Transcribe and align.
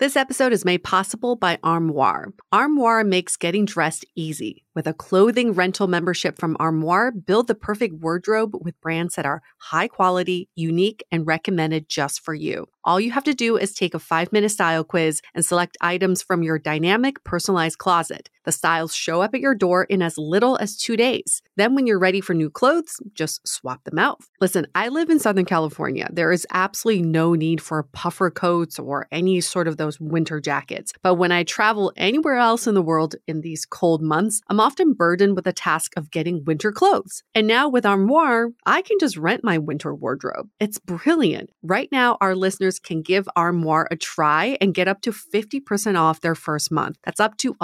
This 0.00 0.16
episode 0.16 0.54
is 0.54 0.64
made 0.64 0.82
possible 0.82 1.36
by 1.36 1.58
Armoire. 1.62 2.32
Armoire 2.52 3.04
makes 3.04 3.36
getting 3.36 3.66
dressed 3.66 4.06
easy. 4.16 4.64
With 4.74 4.86
a 4.86 4.94
clothing 4.94 5.52
rental 5.52 5.88
membership 5.88 6.38
from 6.38 6.56
Armoire, 6.58 7.12
build 7.12 7.48
the 7.48 7.54
perfect 7.54 7.96
wardrobe 7.96 8.54
with 8.62 8.80
brands 8.80 9.16
that 9.16 9.26
are 9.26 9.42
high 9.58 9.88
quality, 9.88 10.48
unique, 10.54 11.04
and 11.12 11.26
recommended 11.26 11.86
just 11.86 12.22
for 12.24 12.32
you. 12.32 12.66
All 12.82 12.98
you 12.98 13.10
have 13.10 13.24
to 13.24 13.34
do 13.34 13.58
is 13.58 13.74
take 13.74 13.92
a 13.92 13.98
five 13.98 14.32
minute 14.32 14.48
style 14.48 14.84
quiz 14.84 15.20
and 15.34 15.44
select 15.44 15.76
items 15.82 16.22
from 16.22 16.42
your 16.42 16.58
dynamic, 16.58 17.22
personalized 17.22 17.76
closet. 17.76 18.30
The 18.50 18.56
styles 18.56 18.92
show 18.92 19.22
up 19.22 19.32
at 19.32 19.40
your 19.40 19.54
door 19.54 19.84
in 19.84 20.02
as 20.02 20.18
little 20.18 20.56
as 20.56 20.76
two 20.76 20.96
days. 20.96 21.40
Then, 21.56 21.76
when 21.76 21.86
you're 21.86 22.00
ready 22.00 22.20
for 22.20 22.34
new 22.34 22.50
clothes, 22.50 22.96
just 23.14 23.46
swap 23.46 23.84
them 23.84 23.96
out. 23.96 24.18
Listen, 24.40 24.66
I 24.74 24.88
live 24.88 25.08
in 25.08 25.20
Southern 25.20 25.44
California. 25.44 26.08
There 26.10 26.32
is 26.32 26.48
absolutely 26.52 27.04
no 27.04 27.34
need 27.34 27.60
for 27.60 27.84
puffer 27.92 28.28
coats 28.28 28.76
or 28.76 29.06
any 29.12 29.40
sort 29.40 29.68
of 29.68 29.76
those 29.76 30.00
winter 30.00 30.40
jackets. 30.40 30.92
But 31.00 31.14
when 31.14 31.30
I 31.30 31.44
travel 31.44 31.92
anywhere 31.96 32.38
else 32.38 32.66
in 32.66 32.74
the 32.74 32.82
world 32.82 33.14
in 33.28 33.42
these 33.42 33.64
cold 33.64 34.02
months, 34.02 34.40
I'm 34.48 34.58
often 34.58 34.94
burdened 34.94 35.36
with 35.36 35.44
the 35.44 35.52
task 35.52 35.92
of 35.96 36.10
getting 36.10 36.44
winter 36.44 36.72
clothes. 36.72 37.22
And 37.36 37.46
now 37.46 37.68
with 37.68 37.86
Armoire, 37.86 38.48
I 38.66 38.82
can 38.82 38.98
just 38.98 39.16
rent 39.16 39.44
my 39.44 39.58
winter 39.58 39.94
wardrobe. 39.94 40.48
It's 40.58 40.80
brilliant. 40.80 41.50
Right 41.62 41.88
now, 41.92 42.18
our 42.20 42.34
listeners 42.34 42.80
can 42.80 43.02
give 43.02 43.28
Armoire 43.36 43.86
a 43.92 43.96
try 43.96 44.58
and 44.60 44.74
get 44.74 44.88
up 44.88 45.02
to 45.02 45.12
50% 45.12 45.96
off 45.96 46.20
their 46.20 46.34
first 46.34 46.72
month. 46.72 46.96
That's 47.04 47.20
up 47.20 47.36
to 47.36 47.54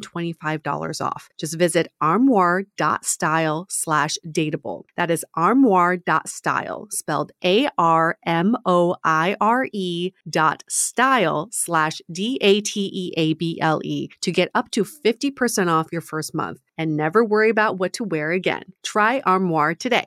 $125 0.00 1.04
off. 1.04 1.28
Just 1.38 1.58
visit 1.58 1.88
armoire.style 2.00 3.66
slash 3.68 4.18
dateable. 4.26 4.84
That 4.96 5.10
is 5.10 5.24
armoire.style, 5.36 6.88
spelled 6.90 7.32
A 7.44 7.68
R 7.78 8.18
M 8.24 8.56
O 8.66 8.96
I 9.04 9.36
R 9.40 9.68
E 9.72 10.12
dot 10.28 10.64
style 10.68 11.48
slash 11.52 12.00
D 12.10 12.38
A 12.40 12.60
T 12.60 12.90
E 12.92 13.12
A 13.16 13.34
B 13.34 13.58
L 13.60 13.80
E 13.84 14.08
to 14.20 14.32
get 14.32 14.50
up 14.54 14.70
to 14.72 14.84
50% 14.84 15.68
off 15.68 15.92
your 15.92 16.00
first 16.00 16.34
month 16.34 16.60
and 16.76 16.96
never 16.96 17.24
worry 17.24 17.50
about 17.50 17.78
what 17.78 17.92
to 17.94 18.04
wear 18.04 18.30
again. 18.32 18.64
Try 18.82 19.20
Armoire 19.20 19.74
today. 19.74 20.06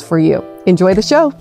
for 0.00 0.18
you. 0.18 0.44
Enjoy 0.66 0.94
the 0.94 1.02
show. 1.02 1.32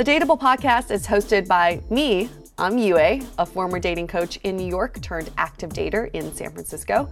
The 0.00 0.04
Dateable 0.04 0.40
podcast 0.40 0.90
is 0.90 1.06
hosted 1.06 1.46
by 1.46 1.82
me. 1.90 2.30
I'm 2.56 2.78
Yue, 2.78 3.20
a 3.38 3.44
former 3.44 3.78
dating 3.78 4.06
coach 4.06 4.38
in 4.44 4.56
New 4.56 4.66
York 4.66 4.98
turned 5.02 5.30
active 5.36 5.74
dater 5.74 6.10
in 6.14 6.32
San 6.32 6.52
Francisco. 6.52 7.10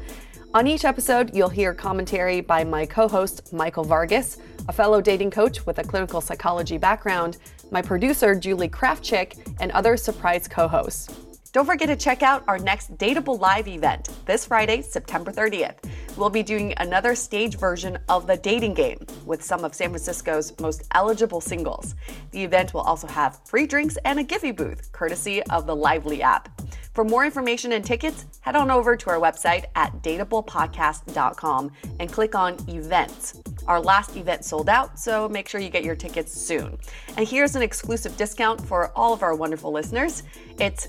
On 0.54 0.66
each 0.66 0.86
episode, 0.86 1.36
you'll 1.36 1.50
hear 1.50 1.74
commentary 1.74 2.40
by 2.40 2.64
my 2.64 2.86
co 2.86 3.06
host, 3.06 3.52
Michael 3.52 3.84
Vargas, 3.84 4.38
a 4.68 4.72
fellow 4.72 5.02
dating 5.02 5.30
coach 5.30 5.66
with 5.66 5.78
a 5.78 5.84
clinical 5.84 6.22
psychology 6.22 6.78
background, 6.78 7.36
my 7.70 7.82
producer, 7.82 8.34
Julie 8.34 8.70
Krafchick, 8.70 9.36
and 9.60 9.70
other 9.72 9.98
surprise 9.98 10.48
co 10.48 10.66
hosts. 10.66 11.27
Don't 11.58 11.66
forget 11.66 11.88
to 11.88 11.96
check 11.96 12.22
out 12.22 12.44
our 12.46 12.60
next 12.60 12.96
Dateable 12.98 13.40
Live 13.40 13.66
event 13.66 14.10
this 14.26 14.46
Friday, 14.46 14.80
September 14.80 15.32
30th. 15.32 15.74
We'll 16.16 16.30
be 16.30 16.44
doing 16.44 16.72
another 16.76 17.16
stage 17.16 17.58
version 17.58 17.98
of 18.08 18.28
the 18.28 18.36
dating 18.36 18.74
game 18.74 19.04
with 19.26 19.42
some 19.42 19.64
of 19.64 19.74
San 19.74 19.88
Francisco's 19.88 20.56
most 20.60 20.84
eligible 20.92 21.40
singles. 21.40 21.96
The 22.30 22.44
event 22.44 22.74
will 22.74 22.82
also 22.82 23.08
have 23.08 23.40
free 23.44 23.66
drinks 23.66 23.96
and 24.04 24.20
a 24.20 24.24
Giphy 24.24 24.54
booth, 24.54 24.92
courtesy 24.92 25.42
of 25.50 25.66
the 25.66 25.74
Lively 25.74 26.22
app. 26.22 26.48
For 26.94 27.04
more 27.04 27.24
information 27.24 27.72
and 27.72 27.84
tickets, 27.84 28.26
head 28.40 28.54
on 28.54 28.70
over 28.70 28.96
to 28.96 29.10
our 29.10 29.18
website 29.18 29.64
at 29.74 29.92
dateablepodcast.com 30.02 31.72
and 31.98 32.12
click 32.12 32.36
on 32.36 32.56
events. 32.68 33.40
Our 33.66 33.80
last 33.80 34.16
event 34.16 34.44
sold 34.44 34.68
out, 34.68 34.98
so 34.98 35.28
make 35.28 35.48
sure 35.48 35.60
you 35.60 35.70
get 35.70 35.84
your 35.84 35.96
tickets 35.96 36.32
soon. 36.32 36.78
And 37.16 37.26
here's 37.26 37.56
an 37.56 37.62
exclusive 37.62 38.16
discount 38.16 38.60
for 38.60 38.92
all 38.96 39.12
of 39.12 39.22
our 39.22 39.34
wonderful 39.34 39.72
listeners. 39.72 40.22
It's 40.58 40.88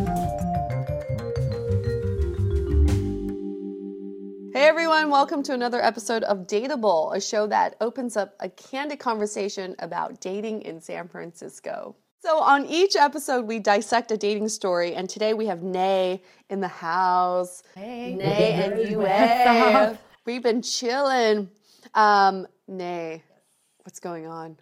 Hey 4.53 4.67
everyone, 4.67 5.09
welcome 5.09 5.43
to 5.43 5.53
another 5.53 5.81
episode 5.81 6.23
of 6.23 6.47
Dateable, 6.47 7.15
a 7.15 7.21
show 7.21 7.47
that 7.47 7.75
opens 7.81 8.17
up 8.17 8.35
a 8.39 8.49
candid 8.49 8.99
conversation 8.99 9.75
about 9.79 10.19
dating 10.21 10.63
in 10.63 10.81
San 10.81 11.07
Francisco. 11.07 11.95
So, 12.19 12.39
on 12.39 12.65
each 12.65 12.95
episode, 12.95 13.45
we 13.45 13.59
dissect 13.59 14.11
a 14.11 14.17
dating 14.17 14.49
story, 14.49 14.93
and 14.93 15.09
today 15.09 15.33
we 15.33 15.47
have 15.47 15.63
Nay 15.63 16.21
in 16.49 16.59
the 16.59 16.67
house. 16.67 17.63
Hey, 17.75 18.13
Nay 18.15 18.53
and 18.53 18.89
Yue. 18.89 19.97
We've 20.25 20.43
been 20.43 20.61
chilling. 20.61 21.49
Um, 21.93 22.45
Nay, 22.67 23.23
What's 23.83 23.99
going 23.99 24.27
on? 24.27 24.57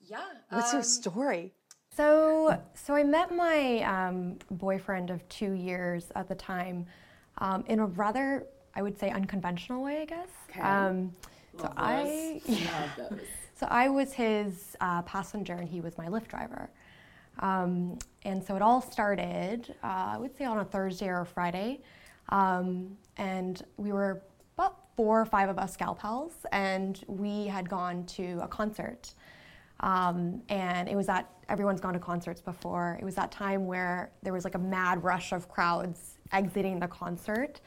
Yeah. 0.00 0.24
What's 0.50 0.72
your 0.72 0.82
story? 0.82 1.52
So, 1.96 2.60
so 2.74 2.94
I 2.94 3.04
met 3.04 3.34
my 3.34 3.82
um, 3.82 4.38
boyfriend 4.50 5.10
of 5.10 5.26
two 5.28 5.52
years 5.52 6.10
at 6.16 6.28
the 6.28 6.34
time 6.34 6.86
um, 7.38 7.64
in 7.68 7.78
a 7.78 7.86
rather, 7.86 8.46
I 8.74 8.82
would 8.82 8.98
say, 8.98 9.10
unconventional 9.10 9.82
way, 9.82 10.02
I 10.02 10.04
guess. 10.04 10.28
Okay. 10.50 10.60
Um, 10.60 11.12
so 11.58 11.72
I, 11.76 12.40
so 13.54 13.66
I 13.70 13.88
was 13.88 14.12
his 14.12 14.76
uh, 14.80 15.02
passenger 15.02 15.54
and 15.54 15.68
he 15.68 15.80
was 15.80 15.98
my 15.98 16.06
Lyft 16.06 16.28
driver. 16.28 16.70
Um, 17.40 17.98
and 18.24 18.42
so 18.42 18.56
it 18.56 18.62
all 18.62 18.80
started, 18.80 19.74
uh, 19.82 20.12
I 20.14 20.18
would 20.18 20.36
say, 20.36 20.44
on 20.44 20.58
a 20.58 20.64
Thursday 20.64 21.08
or 21.08 21.20
a 21.20 21.26
Friday. 21.26 21.80
Um, 22.28 22.96
and 23.16 23.62
we 23.76 23.92
were 23.92 24.22
about 24.56 24.76
four 24.96 25.20
or 25.20 25.26
five 25.26 25.48
of 25.48 25.58
us 25.58 25.76
gal 25.76 25.94
pals, 25.94 26.32
and 26.52 27.02
we 27.06 27.46
had 27.46 27.68
gone 27.68 28.04
to 28.06 28.38
a 28.42 28.48
concert. 28.48 29.14
Um, 29.80 30.42
and 30.48 30.88
it 30.88 30.94
was 30.96 31.06
that 31.06 31.30
everyone's 31.48 31.80
gone 31.80 31.94
to 31.94 31.98
concerts 31.98 32.40
before. 32.40 32.98
It 33.00 33.04
was 33.04 33.14
that 33.16 33.32
time 33.32 33.66
where 33.66 34.12
there 34.22 34.32
was 34.32 34.44
like 34.44 34.54
a 34.54 34.58
mad 34.58 35.02
rush 35.02 35.32
of 35.32 35.48
crowds 35.48 36.18
exiting 36.30 36.78
the 36.78 36.88
concert, 36.88 37.60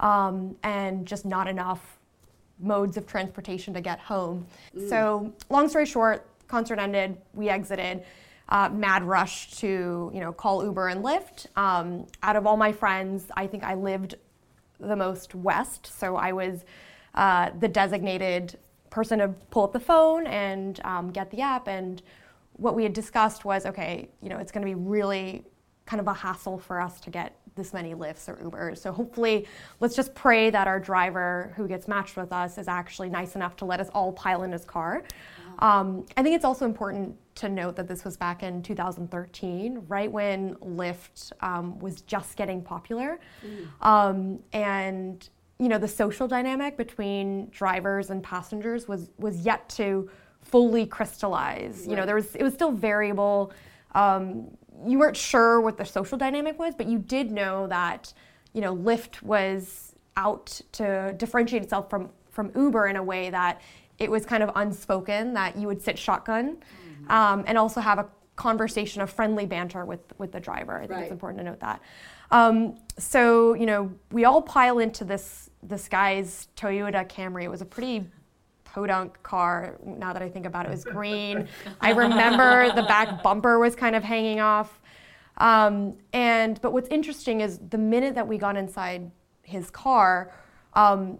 um, 0.00 0.56
and 0.62 1.06
just 1.06 1.24
not 1.24 1.46
enough 1.46 1.98
modes 2.58 2.96
of 2.96 3.06
transportation 3.06 3.72
to 3.74 3.80
get 3.80 3.98
home. 4.00 4.46
So, 4.88 5.32
long 5.48 5.68
story 5.68 5.86
short, 5.86 6.26
concert 6.48 6.78
ended, 6.78 7.16
we 7.32 7.48
exited. 7.48 8.02
Uh, 8.48 8.68
mad 8.68 9.04
rush 9.04 9.52
to 9.58 10.10
you 10.12 10.18
know 10.18 10.32
call 10.32 10.64
Uber 10.64 10.88
and 10.88 11.04
Lyft. 11.04 11.46
Um, 11.56 12.06
out 12.24 12.34
of 12.34 12.48
all 12.48 12.56
my 12.56 12.72
friends, 12.72 13.26
I 13.36 13.46
think 13.46 13.62
I 13.62 13.74
lived 13.74 14.16
the 14.80 14.96
most 14.96 15.36
west, 15.36 15.86
so 15.86 16.16
I 16.16 16.32
was 16.32 16.64
uh, 17.14 17.50
the 17.60 17.68
designated 17.68 18.58
person 18.90 19.20
to 19.20 19.28
pull 19.50 19.64
up 19.64 19.72
the 19.72 19.80
phone 19.80 20.26
and 20.26 20.80
um, 20.84 21.10
get 21.10 21.30
the 21.30 21.40
app. 21.40 21.68
And 21.68 22.02
what 22.54 22.74
we 22.74 22.82
had 22.82 22.92
discussed 22.92 23.44
was, 23.44 23.66
okay, 23.66 24.08
you 24.20 24.28
know, 24.28 24.38
it's 24.38 24.50
going 24.50 24.66
to 24.66 24.70
be 24.70 24.74
really 24.74 25.44
kind 25.90 26.00
of 26.00 26.06
a 26.06 26.14
hassle 26.14 26.56
for 26.56 26.80
us 26.80 27.00
to 27.00 27.10
get 27.10 27.36
this 27.56 27.72
many 27.72 27.94
Lyfts 27.96 28.28
or 28.28 28.36
Ubers. 28.36 28.78
So 28.78 28.92
hopefully, 28.92 29.48
let's 29.80 29.96
just 29.96 30.14
pray 30.14 30.48
that 30.50 30.68
our 30.68 30.78
driver 30.78 31.52
who 31.56 31.66
gets 31.66 31.88
matched 31.88 32.16
with 32.16 32.32
us 32.32 32.58
is 32.58 32.68
actually 32.68 33.10
nice 33.10 33.34
enough 33.34 33.56
to 33.56 33.64
let 33.64 33.80
us 33.80 33.88
all 33.92 34.12
pile 34.12 34.44
in 34.44 34.52
his 34.52 34.64
car. 34.64 35.02
Um, 35.58 36.06
I 36.16 36.22
think 36.22 36.36
it's 36.36 36.44
also 36.44 36.64
important 36.64 37.16
to 37.34 37.48
note 37.48 37.74
that 37.74 37.88
this 37.88 38.04
was 38.04 38.16
back 38.16 38.44
in 38.44 38.62
2013, 38.62 39.82
right 39.88 40.10
when 40.10 40.54
Lyft 40.56 41.32
um, 41.40 41.78
was 41.80 42.02
just 42.02 42.36
getting 42.36 42.62
popular. 42.62 43.18
Um, 43.82 44.38
and 44.52 45.28
you 45.58 45.68
know, 45.68 45.76
the 45.76 45.88
social 45.88 46.28
dynamic 46.28 46.76
between 46.76 47.48
drivers 47.50 48.10
and 48.10 48.22
passengers 48.22 48.86
was 48.86 49.10
was 49.18 49.44
yet 49.44 49.68
to 49.70 50.08
fully 50.40 50.86
crystallize. 50.86 51.86
You 51.86 51.96
know, 51.96 52.06
there 52.06 52.14
was 52.14 52.36
it 52.36 52.44
was 52.44 52.54
still 52.54 52.70
variable. 52.70 53.52
Um, 53.92 54.56
you 54.86 54.98
weren't 54.98 55.16
sure 55.16 55.60
what 55.60 55.76
the 55.76 55.84
social 55.84 56.18
dynamic 56.18 56.58
was, 56.58 56.74
but 56.74 56.86
you 56.86 56.98
did 56.98 57.30
know 57.30 57.66
that 57.68 58.12
you 58.52 58.60
know 58.60 58.74
Lyft 58.76 59.22
was 59.22 59.94
out 60.16 60.60
to 60.72 61.14
differentiate 61.16 61.62
itself 61.62 61.88
from 61.90 62.10
from 62.30 62.50
Uber 62.54 62.86
in 62.86 62.96
a 62.96 63.02
way 63.02 63.30
that 63.30 63.60
it 63.98 64.10
was 64.10 64.24
kind 64.24 64.42
of 64.42 64.50
unspoken 64.54 65.34
that 65.34 65.56
you 65.56 65.66
would 65.66 65.82
sit 65.82 65.98
shotgun 65.98 66.56
um, 67.08 67.44
and 67.46 67.58
also 67.58 67.80
have 67.80 67.98
a 67.98 68.06
conversation 68.36 69.02
of 69.02 69.10
friendly 69.10 69.44
banter 69.46 69.84
with 69.84 70.00
with 70.18 70.32
the 70.32 70.40
driver. 70.40 70.76
I 70.76 70.80
think 70.80 70.92
Right. 70.92 71.02
it's 71.02 71.12
important 71.12 71.38
to 71.40 71.44
note 71.44 71.60
that. 71.60 71.80
Um, 72.30 72.76
so 72.98 73.54
you 73.54 73.66
know, 73.66 73.92
we 74.10 74.24
all 74.24 74.42
pile 74.42 74.78
into 74.78 75.04
this 75.04 75.50
this 75.62 75.88
guy's 75.88 76.48
Toyota 76.56 77.06
Camry. 77.08 77.42
It 77.44 77.50
was 77.50 77.60
a 77.60 77.66
pretty 77.66 78.06
podunk 78.72 79.20
car. 79.22 79.78
Now 79.84 80.12
that 80.12 80.22
I 80.22 80.28
think 80.28 80.46
about 80.46 80.66
it, 80.66 80.68
it 80.68 80.72
was 80.72 80.84
green. 80.84 81.48
I 81.80 81.90
remember 81.90 82.72
the 82.74 82.82
back 82.82 83.22
bumper 83.22 83.58
was 83.58 83.74
kind 83.74 83.96
of 83.96 84.04
hanging 84.04 84.40
off. 84.40 84.80
Um, 85.38 85.94
and 86.12 86.60
but 86.60 86.72
what's 86.72 86.88
interesting 86.88 87.40
is 87.40 87.58
the 87.70 87.78
minute 87.78 88.14
that 88.14 88.26
we 88.26 88.38
got 88.38 88.56
inside 88.56 89.10
his 89.42 89.70
car, 89.70 90.32
um, 90.74 91.18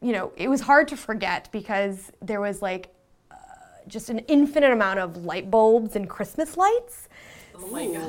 you 0.00 0.12
know, 0.12 0.32
it 0.36 0.48
was 0.48 0.60
hard 0.60 0.88
to 0.88 0.96
forget 0.96 1.48
because 1.52 2.10
there 2.22 2.40
was 2.40 2.62
like 2.62 2.88
uh, 3.30 3.34
just 3.86 4.10
an 4.10 4.20
infinite 4.20 4.72
amount 4.72 4.98
of 4.98 5.18
light 5.18 5.50
bulbs 5.50 5.96
and 5.96 6.08
Christmas 6.08 6.56
lights. 6.56 7.08
Oh 7.54 7.66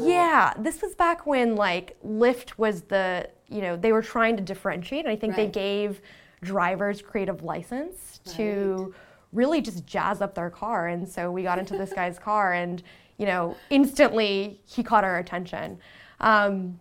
Yeah, 0.07 0.53
this 0.57 0.81
was 0.81 0.95
back 0.95 1.25
when 1.25 1.55
like 1.55 1.97
Lyft 2.05 2.51
was 2.57 2.83
the, 2.83 3.29
you 3.47 3.61
know, 3.61 3.75
they 3.75 3.91
were 3.91 4.01
trying 4.01 4.37
to 4.37 4.43
differentiate. 4.43 5.05
And 5.05 5.11
I 5.11 5.15
think 5.15 5.35
they 5.35 5.47
gave 5.47 6.01
drivers 6.41 7.01
creative 7.01 7.43
license 7.43 8.19
to 8.25 8.93
really 9.33 9.61
just 9.61 9.85
jazz 9.85 10.21
up 10.21 10.33
their 10.35 10.49
car. 10.49 10.87
And 10.87 11.07
so 11.07 11.31
we 11.31 11.43
got 11.43 11.59
into 11.59 11.77
this 11.77 11.93
guy's 11.93 12.17
car 12.17 12.53
and, 12.53 12.81
you 13.17 13.25
know, 13.25 13.55
instantly 13.69 14.59
he 14.65 14.83
caught 14.83 15.03
our 15.03 15.17
attention. 15.19 15.79
Um, 16.19 16.79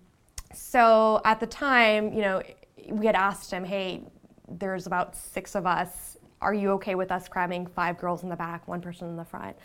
so 0.55 1.21
at 1.25 1.41
the 1.41 1.47
time, 1.47 2.13
you 2.13 2.23
know, 2.23 2.43
we 2.91 3.07
had 3.07 3.15
asked 3.15 3.51
him, 3.51 3.65
hey, 3.65 4.03
there's 4.49 4.87
about 4.87 5.15
six 5.15 5.55
of 5.55 5.67
us. 5.67 6.18
Are 6.41 6.55
you 6.55 6.71
okay 6.73 6.95
with 6.95 7.11
us 7.11 7.29
cramming 7.29 7.67
five 7.67 7.99
girls 7.99 8.23
in 8.23 8.29
the 8.29 8.37
back, 8.37 8.69
one 8.69 8.81
person 8.81 9.09
in 9.09 9.17
the 9.17 9.25
front? 9.25 9.57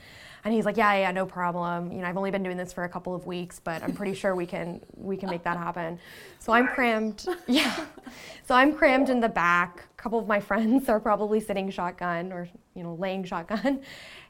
And 0.44 0.54
he's 0.54 0.66
like, 0.66 0.76
yeah, 0.76 0.94
yeah, 0.96 1.12
no 1.12 1.26
problem. 1.26 1.92
You 1.92 2.02
know, 2.02 2.08
I've 2.08 2.18
only 2.18 2.32
been 2.32 2.44
doing 2.44 2.58
this 2.58 2.74
for 2.74 2.84
a 2.84 2.90
couple 2.90 3.14
of 3.16 3.26
weeks, 3.26 3.60
but 3.64 3.82
I'm 3.84 3.94
pretty 3.94 4.14
sure 4.14 4.36
we 4.36 4.46
can 4.46 4.82
we 4.96 5.16
can 5.16 5.30
make 5.30 5.44
that 5.44 5.58
happen. 5.58 6.00
So 6.40 6.52
I'm 6.52 6.68
crammed. 6.68 7.26
Yeah. 7.48 7.86
So 8.48 8.56
I'm 8.56 8.74
crammed 8.74 9.10
in 9.10 9.20
the 9.20 9.30
back. 9.30 9.86
A 9.98 10.02
couple 10.02 10.18
of 10.20 10.28
my 10.28 10.40
friends 10.40 10.90
are 10.90 11.00
probably 11.00 11.40
sitting 11.40 11.70
shotgun 11.70 12.32
or 12.34 12.50
you 12.74 12.84
know 12.84 12.96
laying 12.96 13.24
shotgun, 13.24 13.82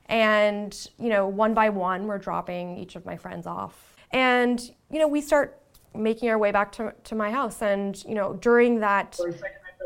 and 0.08 0.90
you 1.00 1.10
know 1.10 1.28
one 1.28 1.54
by 1.54 1.70
one 1.70 2.06
we're 2.08 2.18
dropping 2.18 2.78
each 2.78 2.96
of 2.96 3.06
my 3.06 3.16
friends 3.16 3.48
off, 3.48 3.96
and 4.12 4.72
you 4.92 5.00
know 5.00 5.08
we 5.08 5.22
start 5.22 5.60
making 5.96 6.30
our 6.30 6.38
way 6.38 6.52
back 6.52 6.72
to, 6.74 6.94
to 7.06 7.16
my 7.16 7.32
house, 7.32 7.62
and 7.62 8.04
you 8.04 8.16
know 8.16 8.34
during 8.34 8.80
that. 8.82 9.18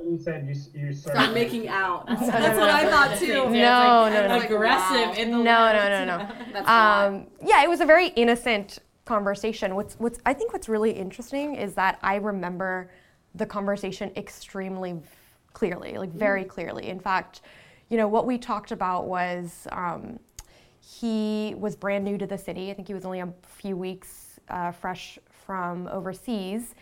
For 0.04 0.14
a 0.14 0.20
second, 0.20 0.50
I 0.50 0.54
thought 0.54 0.54
you 0.54 0.56
said 0.56 0.74
you, 0.76 0.88
you 0.88 0.94
Start 0.94 1.16
started 1.16 1.34
making 1.34 1.68
out. 1.68 2.08
That's 2.08 2.22
no, 2.22 2.60
what 2.60 2.70
I 2.70 2.90
thought 2.90 3.18
too. 3.20 3.50
No, 3.50 4.10
no, 4.10 4.28
no. 4.28 4.38
Like, 4.38 4.50
aggressive 4.50 5.08
wow. 5.08 5.14
in 5.14 5.32
the 5.32 5.38
No, 5.38 5.72
no, 5.74 5.90
no, 5.90 6.06
no. 6.06 6.36
That's. 6.54 6.70
Um, 6.70 7.28
yeah, 7.46 7.64
it 7.64 7.70
was 7.70 7.82
a 7.82 7.86
very 7.86 8.08
innocent 8.10 8.80
conversation. 9.06 9.76
What's, 9.76 9.96
what's, 9.96 10.20
I 10.26 10.34
think 10.34 10.54
what's 10.54 10.70
really 10.70 10.92
interesting 10.92 11.56
is 11.56 11.74
that 11.76 11.98
I 12.04 12.16
remember 12.16 12.92
the 13.36 13.46
conversation 13.46 14.12
extremely 14.16 15.00
clearly, 15.54 15.98
like 15.98 16.12
very 16.12 16.44
clearly. 16.44 16.90
In 16.90 17.00
fact, 17.00 17.42
you 17.90 17.98
know, 17.98 18.08
what 18.08 18.26
we 18.26 18.38
talked 18.38 18.72
about 18.72 19.08
was 19.08 19.68
um, 19.72 20.20
he 20.80 21.56
was 21.58 21.76
brand 21.76 22.04
new 22.04 22.18
to 22.18 22.28
the 22.28 22.38
city. 22.38 22.70
I 22.70 22.74
think 22.74 22.88
he 22.88 22.94
was 22.94 23.06
only 23.06 23.22
a 23.22 23.34
few 23.44 23.76
weeks 23.76 24.40
uh, 24.50 24.72
fresh 24.72 25.18
from 25.46 25.88
overseas. 25.88 26.76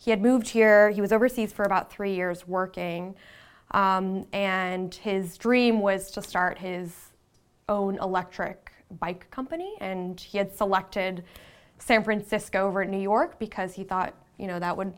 He 0.00 0.10
had 0.10 0.22
moved 0.22 0.48
here. 0.48 0.88
He 0.88 1.02
was 1.02 1.12
overseas 1.12 1.52
for 1.52 1.64
about 1.64 1.92
three 1.92 2.14
years 2.14 2.48
working. 2.48 3.14
Um, 3.72 4.26
and 4.32 4.94
his 4.94 5.36
dream 5.36 5.80
was 5.80 6.10
to 6.12 6.22
start 6.22 6.56
his 6.58 7.10
own 7.68 7.98
electric 7.98 8.72
bike 8.98 9.30
company. 9.30 9.74
And 9.78 10.18
he 10.18 10.38
had 10.38 10.56
selected 10.56 11.22
San 11.78 12.02
Francisco 12.02 12.66
over 12.66 12.82
New 12.86 12.98
York 12.98 13.38
because 13.38 13.74
he 13.74 13.84
thought, 13.84 14.14
you 14.38 14.46
know, 14.46 14.58
that 14.58 14.74
would 14.74 14.94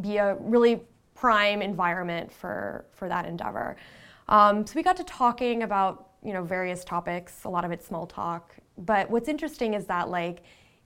be 0.00 0.16
a 0.16 0.34
really 0.40 0.80
prime 1.14 1.60
environment 1.60 2.32
for, 2.32 2.86
for 2.92 3.08
that 3.08 3.26
endeavor. 3.26 3.76
Um, 4.28 4.66
so 4.66 4.72
we 4.76 4.82
got 4.82 4.96
to 4.96 5.04
talking 5.04 5.62
about, 5.62 6.08
you 6.24 6.32
know, 6.32 6.42
various 6.42 6.84
topics, 6.84 7.44
a 7.44 7.50
lot 7.50 7.66
of 7.66 7.70
it 7.70 7.84
small 7.84 8.06
talk. 8.06 8.56
But 8.78 9.10
what's 9.10 9.28
interesting 9.28 9.74
is 9.74 9.84
that, 9.86 10.08
like, 10.08 10.42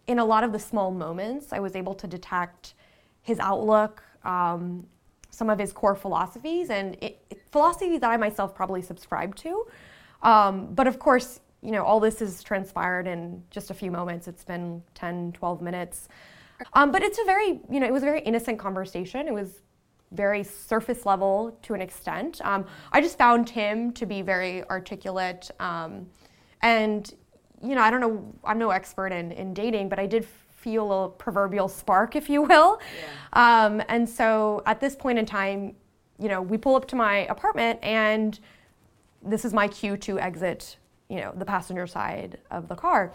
in 0.08 0.18
a 0.18 0.24
lot 0.24 0.42
of 0.42 0.50
the 0.50 0.58
small 0.58 0.90
moments, 0.90 1.52
I 1.52 1.60
was 1.60 1.76
able 1.76 1.94
to 1.94 2.08
detect 2.08 2.74
his 3.26 3.40
outlook, 3.40 4.02
um, 4.24 4.86
some 5.30 5.50
of 5.50 5.58
his 5.58 5.72
core 5.72 5.96
philosophies, 5.96 6.70
and 6.70 6.94
it, 7.02 7.20
it- 7.28 7.42
philosophies 7.50 8.00
that 8.00 8.10
I 8.10 8.16
myself 8.16 8.54
probably 8.54 8.82
subscribe 8.82 9.34
to. 9.36 9.66
Um, 10.22 10.74
but 10.74 10.86
of 10.86 10.98
course, 10.98 11.40
you 11.62 11.72
know, 11.72 11.82
all 11.82 11.98
this 12.00 12.20
has 12.20 12.42
transpired 12.42 13.06
in 13.06 13.42
just 13.50 13.70
a 13.70 13.74
few 13.74 13.90
moments. 13.90 14.28
It's 14.28 14.44
been 14.44 14.82
10, 14.94 15.32
12 15.32 15.60
minutes. 15.62 16.08
Um, 16.74 16.92
but 16.92 17.02
it's 17.02 17.18
a 17.18 17.24
very, 17.24 17.60
you 17.70 17.80
know, 17.80 17.86
it 17.86 17.92
was 17.92 18.02
a 18.02 18.06
very 18.06 18.20
innocent 18.20 18.58
conversation. 18.58 19.26
It 19.26 19.34
was 19.34 19.62
very 20.12 20.44
surface 20.44 21.04
level 21.04 21.58
to 21.62 21.74
an 21.74 21.80
extent. 21.80 22.40
Um, 22.44 22.64
I 22.92 23.00
just 23.00 23.18
found 23.18 23.48
him 23.50 23.92
to 23.92 24.06
be 24.06 24.22
very 24.22 24.62
articulate. 24.68 25.50
Um, 25.58 26.06
and, 26.62 27.12
you 27.62 27.74
know, 27.74 27.82
I 27.82 27.90
don't 27.90 28.00
know, 28.00 28.32
I'm 28.44 28.58
no 28.58 28.70
expert 28.70 29.08
in, 29.12 29.32
in 29.32 29.52
dating, 29.54 29.88
but 29.88 29.98
I 29.98 30.06
did 30.06 30.26
feel 30.66 31.04
a 31.04 31.08
proverbial 31.08 31.68
spark, 31.68 32.16
if 32.16 32.28
you 32.28 32.42
will. 32.42 32.80
Um, 33.34 33.80
and 33.88 34.08
so 34.08 34.64
at 34.66 34.80
this 34.80 34.96
point 34.96 35.16
in 35.16 35.24
time, 35.24 35.76
you 36.18 36.28
know, 36.28 36.42
we 36.42 36.58
pull 36.58 36.74
up 36.74 36.88
to 36.88 36.96
my 36.96 37.18
apartment 37.26 37.78
and 37.84 38.40
this 39.22 39.44
is 39.44 39.54
my 39.54 39.68
cue 39.68 39.96
to 39.98 40.18
exit, 40.18 40.76
you 41.08 41.20
know, 41.20 41.32
the 41.36 41.44
passenger 41.44 41.86
side 41.86 42.38
of 42.50 42.66
the 42.66 42.74
car. 42.74 43.12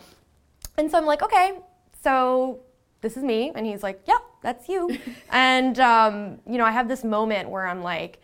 And 0.78 0.90
so 0.90 0.98
I'm 0.98 1.06
like, 1.06 1.22
okay, 1.22 1.60
so 2.02 2.62
this 3.02 3.18
is 3.18 3.24
me. 3.24 3.52
And 3.54 3.66
he's 3.66 3.84
like, 3.84 4.02
yeah, 4.08 4.20
that's 4.42 4.70
you. 4.70 4.98
and, 5.30 5.78
um, 5.82 6.40
you 6.48 6.58
know, 6.58 6.64
I 6.64 6.72
have 6.72 6.88
this 6.88 7.04
moment 7.04 7.50
where 7.50 7.68
I'm 7.68 7.84
like, 7.84 8.22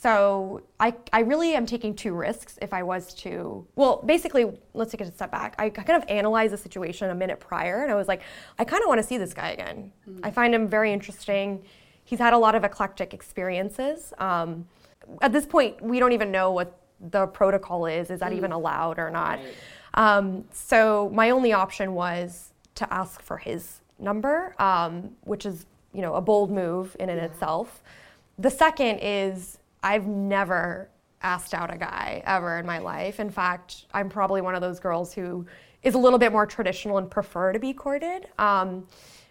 so 0.00 0.62
I, 0.78 0.94
I 1.12 1.20
really 1.20 1.54
am 1.54 1.66
taking 1.66 1.92
two 1.92 2.14
risks 2.14 2.56
if 2.62 2.72
I 2.72 2.84
was 2.84 3.12
to, 3.14 3.66
well, 3.74 4.00
basically, 4.06 4.46
let's 4.72 4.92
take 4.92 5.00
a 5.00 5.10
step 5.10 5.32
back. 5.32 5.56
I 5.58 5.70
kind 5.70 6.00
of 6.00 6.08
analyzed 6.08 6.52
the 6.52 6.56
situation 6.56 7.10
a 7.10 7.14
minute 7.16 7.40
prior 7.40 7.82
and 7.82 7.90
I 7.90 7.96
was 7.96 8.06
like, 8.06 8.22
I 8.60 8.64
kind 8.64 8.80
of 8.80 8.88
want 8.88 9.00
to 9.00 9.06
see 9.06 9.18
this 9.18 9.34
guy 9.34 9.50
again. 9.50 9.90
Mm-hmm. 10.08 10.24
I 10.24 10.30
find 10.30 10.54
him 10.54 10.68
very 10.68 10.92
interesting. 10.92 11.64
He's 12.04 12.20
had 12.20 12.32
a 12.32 12.38
lot 12.38 12.54
of 12.54 12.62
eclectic 12.62 13.12
experiences. 13.12 14.12
Um, 14.18 14.68
at 15.20 15.32
this 15.32 15.46
point, 15.46 15.82
we 15.82 15.98
don't 15.98 16.12
even 16.12 16.30
know 16.30 16.52
what 16.52 16.78
the 17.00 17.26
protocol 17.26 17.86
is. 17.86 18.10
Is 18.10 18.20
that 18.20 18.30
mm. 18.30 18.36
even 18.36 18.52
allowed 18.52 19.00
or 19.00 19.10
not? 19.10 19.40
Right. 19.40 19.54
Um, 19.94 20.44
so 20.52 21.10
my 21.12 21.30
only 21.30 21.52
option 21.52 21.94
was 21.94 22.52
to 22.76 22.92
ask 22.92 23.20
for 23.20 23.36
his 23.36 23.80
number, 23.98 24.54
um, 24.60 25.10
which 25.22 25.44
is 25.44 25.66
you 25.92 26.02
know 26.02 26.14
a 26.14 26.20
bold 26.20 26.52
move 26.52 26.96
in 27.00 27.08
and 27.08 27.18
yeah. 27.18 27.26
itself. 27.26 27.82
The 28.38 28.50
second 28.50 29.00
is 29.02 29.57
I've 29.82 30.06
never 30.06 30.88
asked 31.22 31.54
out 31.54 31.72
a 31.72 31.76
guy 31.76 32.22
ever 32.26 32.58
in 32.58 32.66
my 32.66 32.78
life. 32.78 33.20
In 33.20 33.30
fact, 33.30 33.86
I'm 33.92 34.08
probably 34.08 34.40
one 34.40 34.54
of 34.54 34.60
those 34.60 34.80
girls 34.80 35.12
who 35.12 35.46
is 35.82 35.94
a 35.94 35.98
little 35.98 36.18
bit 36.18 36.32
more 36.32 36.46
traditional 36.46 36.98
and 36.98 37.10
prefer 37.10 37.52
to 37.52 37.58
be 37.58 37.72
courted. 37.72 38.26
Um, 38.38 38.86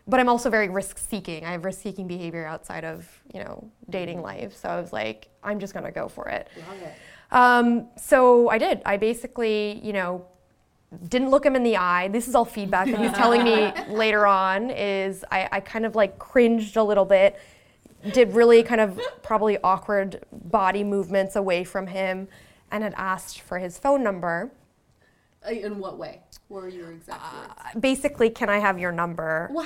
but 0.08 0.20
I'm 0.20 0.30
also 0.30 0.50
very 0.50 0.70
risk 0.70 0.98
seeking. 0.98 1.46
I 1.46 1.52
have 1.52 1.66
risk 1.66 1.82
seeking 1.82 2.08
behavior 2.08 2.46
outside 2.46 2.86
of 2.86 3.06
you 3.34 3.42
know 3.42 3.70
dating 3.90 4.22
life. 4.22 4.56
So 4.56 4.70
I 4.70 4.80
was 4.80 4.94
like, 4.94 5.28
I'm 5.44 5.60
just 5.60 5.74
gonna 5.74 5.92
go 5.92 6.08
for 6.08 6.30
it. 6.30 6.48
It. 6.56 6.94
Um, 7.32 7.90
so 7.98 8.50
I 8.50 8.58
did. 8.58 8.82
I 8.86 8.96
basically 8.98 9.82
you 9.84 9.92
know 9.92 10.26
didn't 11.10 11.30
look 11.30 11.46
him 11.46 11.58
in 11.58 11.64
the 11.64 11.76
eye. 11.76 12.08
This 12.08 12.30
is 12.30 12.36
all 12.36 12.46
feedback 12.46 12.88
that 12.88 13.00
he's 13.00 13.12
telling 13.12 13.44
me 13.44 13.74
later 13.90 14.26
on. 14.26 14.70
Is 14.70 15.26
I, 15.30 15.50
I 15.52 15.60
kind 15.60 15.86
of 15.86 15.96
like 15.96 16.18
cringed 16.18 16.78
a 16.78 16.84
little 16.84 17.06
bit 17.06 17.38
did 18.14 18.34
really 18.34 18.64
kind 18.64 18.82
of 18.82 19.00
probably 19.24 19.58
awkward 19.64 20.24
body 20.32 20.84
movements 20.84 21.36
away 21.36 21.64
from 21.64 21.88
him 21.88 22.28
and 22.72 22.84
had 22.84 22.94
asked 22.98 23.42
for 23.42 23.60
his 23.60 23.78
phone 23.78 24.04
number. 24.04 24.52
Uh, 25.46 25.52
in 25.52 25.80
what 25.80 25.98
way? 25.98 26.22
What 26.48 26.64
were 26.64 26.70
your 26.70 26.92
exact? 26.92 27.22
Uh, 27.24 27.80
basically, 27.80 28.30
can 28.30 28.50
I 28.50 28.60
have 28.60 28.80
your 28.80 28.92
number? 28.92 29.52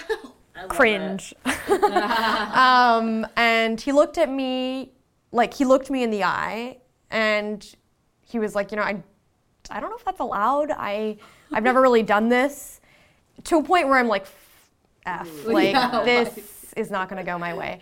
Wow. 0.54 0.68
Cringe. 0.68 1.34
um, 1.46 3.26
and 3.38 3.80
he 3.80 3.94
looked 3.94 4.18
at 4.18 4.30
me, 4.30 4.92
like 5.32 5.54
he 5.54 5.64
looked 5.64 5.90
me 5.90 6.04
in 6.04 6.12
the 6.12 6.26
eye, 6.26 6.78
and 7.10 7.66
he 8.22 8.38
was 8.38 8.54
like, 8.54 8.72
you 8.72 8.78
know, 8.78 8.84
I, 8.84 9.02
I 9.70 9.80
don't 9.80 9.90
know 9.90 9.96
if 9.96 10.04
that's 10.04 10.20
allowed. 10.20 10.72
I, 10.72 11.18
I've 11.54 11.64
never 11.64 11.82
really 11.82 12.04
done 12.04 12.28
this. 12.28 12.82
To 13.46 13.58
a 13.58 13.64
point 13.64 13.88
where 13.88 13.98
I'm 13.98 14.10
like, 14.10 14.28
f, 15.06 15.30
like 15.46 15.72
yeah, 15.72 16.04
this 16.04 16.74
is 16.76 16.92
not 16.92 17.10
going 17.10 17.24
to 17.24 17.30
go 17.30 17.38
my 17.38 17.54
way. 17.54 17.80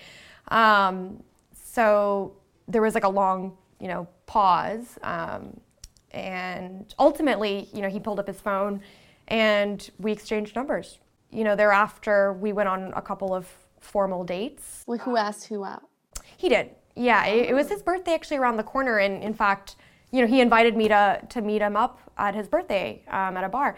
Um, 0.49 1.23
so 1.53 2.35
there 2.67 2.81
was 2.81 2.93
like 2.93 3.03
a 3.03 3.09
long, 3.09 3.57
you 3.79 3.87
know, 3.87 4.07
pause. 4.25 4.97
Um, 5.03 5.59
and 6.11 6.93
ultimately, 6.97 7.69
you 7.73 7.81
know, 7.81 7.89
he 7.89 7.99
pulled 7.99 8.19
up 8.19 8.27
his 8.27 8.39
phone 8.39 8.81
and 9.27 9.89
we 9.99 10.11
exchanged 10.11 10.55
numbers. 10.55 10.99
You 11.31 11.43
know, 11.43 11.55
thereafter, 11.55 12.33
we 12.33 12.53
went 12.53 12.69
on 12.69 12.91
a 12.95 13.01
couple 13.01 13.33
of 13.33 13.47
formal 13.79 14.23
dates. 14.23 14.83
Well, 14.87 14.97
who 14.99 15.15
asked 15.15 15.45
who 15.45 15.63
out? 15.63 15.83
He 16.37 16.49
did. 16.49 16.71
Yeah, 16.95 17.25
it, 17.25 17.49
it, 17.49 17.53
was 17.53 17.69
his 17.69 17.81
birthday 17.81 18.13
actually 18.13 18.37
around 18.37 18.57
the 18.57 18.63
corner. 18.63 18.97
And 18.97 19.23
in 19.23 19.33
fact, 19.33 19.75
you 20.11 20.21
know, 20.21 20.27
he 20.27 20.41
invited 20.41 20.75
me 20.75 20.87
to, 20.87 21.21
to 21.29 21.41
meet 21.41 21.61
him 21.61 21.75
up 21.75 21.99
at 22.17 22.33
his 22.33 22.47
birthday 22.47 23.03
um, 23.07 23.37
at 23.37 23.43
a 23.43 23.49
bar. 23.49 23.77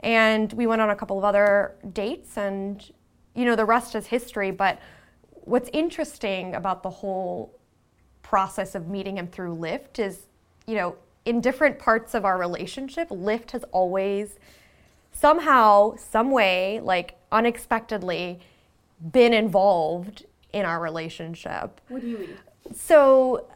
And 0.00 0.52
we 0.54 0.66
went 0.66 0.80
on 0.80 0.90
a 0.90 0.96
couple 0.96 1.18
of 1.18 1.24
other 1.24 1.76
dates, 1.92 2.36
and, 2.36 2.84
you 3.34 3.44
know, 3.44 3.56
the 3.56 3.64
rest 3.64 3.94
is 3.94 4.06
history. 4.06 4.50
But 4.50 4.78
what's 5.46 5.70
interesting 5.72 6.54
about 6.54 6.82
the 6.82 6.90
whole 6.90 7.58
process 8.22 8.74
of 8.74 8.88
meeting 8.88 9.16
him 9.16 9.28
through 9.28 9.56
Lyft 9.56 9.98
is, 9.98 10.26
you 10.66 10.74
know, 10.74 10.96
in 11.24 11.40
different 11.40 11.78
parts 11.78 12.14
of 12.14 12.24
our 12.24 12.38
relationship, 12.38 13.08
Lyft 13.08 13.52
has 13.52 13.64
always 13.72 14.38
somehow, 15.12 15.96
some 15.96 16.30
way, 16.30 16.80
like 16.80 17.16
unexpectedly, 17.32 18.40
been 19.12 19.32
involved 19.32 20.24
in 20.52 20.64
our 20.64 20.80
relationship. 20.80 21.80
What 21.88 22.02
do 22.02 22.08
you 22.08 22.18
mean? 22.18 22.36
So, 22.74 23.46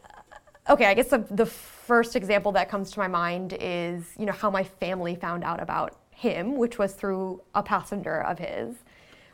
okay, 0.69 0.87
I 0.87 0.95
guess 0.95 1.09
the, 1.09 1.19
the 1.31 1.47
first 1.47 2.15
example 2.15 2.53
that 2.53 2.69
comes 2.69 2.93
to 2.93 3.01
my 3.01 3.09
mind 3.09 3.57
is, 3.61 4.15
you 4.17 4.27
know, 4.27 4.33
how 4.33 4.51
my 4.51 4.63
family 4.63 5.17
found 5.17 5.43
out 5.43 5.61
about 5.61 5.97
him, 6.11 6.57
which 6.57 6.79
was 6.79 6.93
through 6.93 7.43
a 7.55 7.63
passenger 7.63 8.23
of 8.23 8.39
his. 8.39 8.77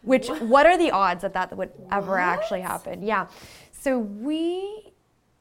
Which, 0.06 0.28
what, 0.28 0.42
what 0.42 0.66
are 0.66 0.78
the 0.78 0.92
odds 0.92 1.22
that 1.22 1.34
that 1.34 1.56
would 1.56 1.70
what? 1.76 1.92
ever 1.92 2.18
actually 2.18 2.60
happen? 2.60 3.02
Yeah. 3.02 3.26
So 3.72 3.98
we 3.98 4.92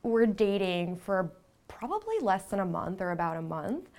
were 0.01 0.25
dating 0.25 0.98
for 0.98 1.31
probably 1.67 2.15
less 2.22 2.45
than 2.45 2.60
a 2.60 2.65
month 2.65 3.00
or 3.00 3.12
about 3.12 3.38
a 3.38 3.41
month. 3.41 3.89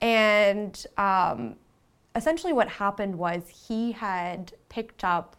And 0.00 0.84
um, 0.98 1.54
essentially, 2.16 2.52
what 2.52 2.68
happened 2.68 3.16
was 3.16 3.42
he 3.68 3.92
had 3.92 4.52
picked 4.68 5.04
up 5.04 5.36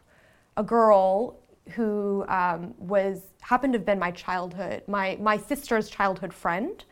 a 0.58 0.64
girl 0.64 1.38
who 1.72 2.26
um, 2.28 2.74
was 2.78 3.22
happened 3.42 3.74
to 3.74 3.80
have 3.80 3.86
been 3.86 4.00
my 4.00 4.12
childhood, 4.12 4.84
my 4.88 5.18
my 5.20 5.38
sister's 5.38 5.90
childhood 5.90 6.34
friend. 6.34 6.84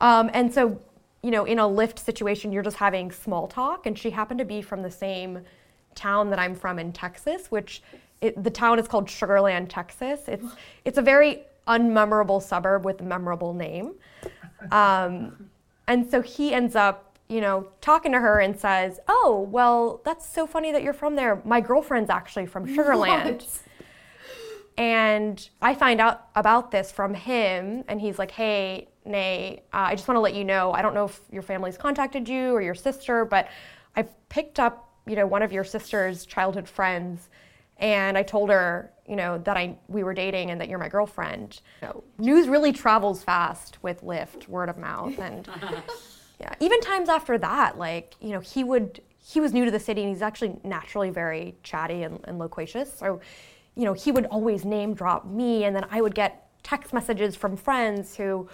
Um, 0.00 0.30
and 0.34 0.52
so, 0.52 0.78
you 1.22 1.30
know, 1.30 1.44
in 1.44 1.58
a 1.58 1.64
Lyft 1.64 1.98
situation, 1.98 2.52
you're 2.52 2.62
just 2.62 2.76
having 2.76 3.10
small 3.10 3.46
talk, 3.46 3.86
and 3.86 3.98
she 3.98 4.10
happened 4.10 4.38
to 4.38 4.44
be 4.44 4.60
from 4.60 4.82
the 4.82 4.90
same 4.90 5.40
town 5.96 6.30
that 6.30 6.38
I'm 6.38 6.54
from 6.54 6.78
in 6.78 6.92
Texas, 6.92 7.50
which 7.50 7.82
it, 8.20 8.42
the 8.42 8.50
town 8.50 8.78
is 8.78 8.86
called 8.86 9.10
Sugar 9.10 9.40
Land, 9.40 9.68
Texas. 9.70 10.20
It's 10.28 10.46
it's 10.84 10.98
a 10.98 11.02
very 11.02 11.42
unmemorable 11.66 12.42
suburb 12.42 12.84
with 12.84 13.00
a 13.00 13.04
memorable 13.04 13.52
name. 13.52 13.94
Um, 14.70 15.50
and 15.88 16.08
so 16.10 16.22
he 16.22 16.54
ends 16.54 16.74
up, 16.76 17.18
you 17.28 17.40
know, 17.40 17.68
talking 17.80 18.12
to 18.12 18.20
her 18.20 18.40
and 18.40 18.58
says, 18.58 19.00
"Oh, 19.08 19.46
well, 19.50 20.00
that's 20.04 20.26
so 20.28 20.46
funny 20.46 20.72
that 20.72 20.82
you're 20.82 20.92
from 20.92 21.16
there. 21.16 21.42
My 21.44 21.60
girlfriend's 21.60 22.10
actually 22.10 22.46
from 22.46 22.66
Sugar 22.66 22.96
Land." 22.96 23.42
What? 23.42 23.62
And 24.78 25.48
I 25.62 25.74
find 25.74 26.00
out 26.00 26.28
about 26.34 26.70
this 26.70 26.92
from 26.92 27.14
him, 27.14 27.84
and 27.88 28.00
he's 28.00 28.18
like, 28.18 28.30
"Hey, 28.30 28.88
Nay, 29.04 29.62
uh, 29.72 29.88
I 29.90 29.94
just 29.94 30.08
want 30.08 30.16
to 30.16 30.20
let 30.20 30.34
you 30.34 30.44
know. 30.44 30.72
I 30.72 30.82
don't 30.82 30.94
know 30.94 31.06
if 31.06 31.20
your 31.30 31.42
family's 31.42 31.78
contacted 31.78 32.28
you 32.28 32.52
or 32.52 32.60
your 32.60 32.74
sister, 32.74 33.24
but 33.24 33.48
I've 33.94 34.10
picked 34.28 34.58
up 34.58 34.85
you 35.06 35.16
know, 35.16 35.26
one 35.26 35.42
of 35.42 35.52
your 35.52 35.64
sister's 35.64 36.26
childhood 36.26 36.68
friends, 36.68 37.28
and 37.78 38.16
I 38.16 38.22
told 38.22 38.50
her, 38.50 38.90
you 39.06 39.16
know, 39.16 39.38
that 39.38 39.56
I 39.56 39.76
we 39.88 40.02
were 40.02 40.14
dating 40.14 40.50
and 40.50 40.60
that 40.60 40.68
you're 40.68 40.78
my 40.78 40.88
girlfriend. 40.88 41.60
You 41.82 41.88
know, 41.88 42.04
news 42.18 42.48
really 42.48 42.72
travels 42.72 43.22
fast 43.22 43.78
with 43.82 44.02
Lyft, 44.02 44.48
word 44.48 44.68
of 44.68 44.78
mouth, 44.78 45.18
and 45.18 45.48
yeah, 46.40 46.54
even 46.60 46.80
times 46.80 47.08
after 47.08 47.38
that, 47.38 47.78
like 47.78 48.14
you 48.20 48.30
know, 48.30 48.40
he 48.40 48.64
would 48.64 49.00
he 49.18 49.40
was 49.40 49.52
new 49.52 49.64
to 49.64 49.70
the 49.70 49.80
city 49.80 50.02
and 50.02 50.10
he's 50.10 50.22
actually 50.22 50.56
naturally 50.62 51.10
very 51.10 51.56
chatty 51.62 52.04
and, 52.04 52.20
and 52.24 52.38
loquacious. 52.38 52.96
So, 52.96 53.20
you 53.74 53.84
know, 53.84 53.92
he 53.92 54.12
would 54.12 54.26
always 54.26 54.64
name 54.64 54.94
drop 54.94 55.26
me, 55.26 55.64
and 55.64 55.74
then 55.74 55.84
I 55.90 56.00
would 56.00 56.14
get 56.14 56.48
text 56.62 56.92
messages 56.92 57.36
from 57.36 57.56
friends 57.56 58.16
who 58.16 58.48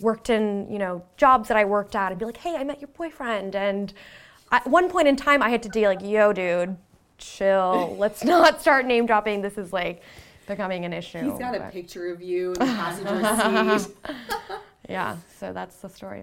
worked 0.00 0.28
in 0.28 0.66
you 0.70 0.78
know 0.78 1.04
jobs 1.16 1.48
that 1.48 1.56
I 1.56 1.64
worked 1.64 1.94
at 1.94 2.12
and 2.12 2.18
be 2.18 2.24
like, 2.26 2.36
hey, 2.36 2.56
I 2.56 2.64
met 2.64 2.80
your 2.80 2.88
boyfriend 2.88 3.54
and 3.54 3.92
at 4.52 4.66
one 4.66 4.90
point 4.90 5.08
in 5.08 5.16
time, 5.16 5.42
I 5.42 5.50
had 5.50 5.62
to 5.64 5.68
be 5.68 5.86
like, 5.86 6.02
yo, 6.02 6.32
dude, 6.32 6.76
chill. 7.18 7.96
Let's 7.98 8.24
not 8.24 8.60
start 8.60 8.86
name 8.86 9.06
dropping. 9.06 9.42
This 9.42 9.58
is 9.58 9.72
like 9.72 10.02
becoming 10.46 10.84
an 10.84 10.92
issue. 10.92 11.30
He's 11.30 11.38
got 11.38 11.52
but. 11.52 11.62
a 11.62 11.70
picture 11.70 12.12
of 12.12 12.22
you 12.22 12.52
in 12.52 12.58
the 12.60 12.66
passenger 12.66 13.78
seat. 13.78 13.96
yeah, 14.88 15.16
so 15.38 15.52
that's 15.52 15.76
the 15.76 15.88
story. 15.88 16.22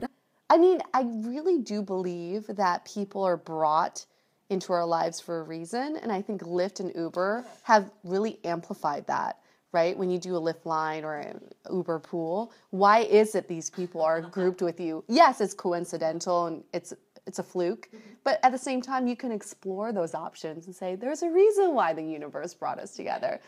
I 0.50 0.58
mean, 0.58 0.82
I 0.94 1.04
really 1.04 1.60
do 1.60 1.82
believe 1.82 2.46
that 2.48 2.86
people 2.86 3.24
are 3.24 3.38
brought 3.38 4.06
into 4.50 4.74
our 4.74 4.86
lives 4.86 5.20
for 5.20 5.40
a 5.40 5.44
reason. 5.44 5.98
And 5.98 6.12
I 6.12 6.22
think 6.22 6.44
Lyft 6.44 6.82
and 6.82 6.92
Uber 6.94 7.46
have 7.64 7.90
really 8.04 8.38
amplified 8.44 9.08
that, 9.08 9.40
right? 9.72 9.98
When 9.98 10.10
you 10.12 10.20
do 10.20 10.36
a 10.36 10.42
Lyft 10.42 10.66
line 10.66 11.06
or 11.06 11.16
an 11.16 11.40
Uber 11.72 12.00
pool, 12.00 12.52
why 12.72 13.00
is 13.00 13.34
it 13.34 13.48
these 13.48 13.70
people 13.70 14.02
are 14.02 14.20
grouped 14.20 14.62
with 14.62 14.78
you? 14.78 15.06
Yes, 15.08 15.40
it's 15.40 15.54
coincidental 15.54 16.48
and 16.48 16.64
it's 16.74 16.94
it's 17.28 17.40
a 17.40 17.44
fluke. 17.44 17.88
Mm-hmm. 17.88 18.14
But 18.24 18.40
at 18.44 18.52
the 18.52 18.58
same 18.58 18.82
time, 18.82 19.08
you 19.08 19.16
can 19.16 19.32
explore 19.32 19.92
those 19.92 20.14
options 20.14 20.66
and 20.66 20.76
say, 20.76 20.96
there's 20.96 21.24
a 21.24 21.30
reason 21.30 21.74
why 21.74 21.94
the 21.94 22.04
universe 22.04 22.54
brought 22.54 22.80
us 22.80 22.96
together. 22.96 23.40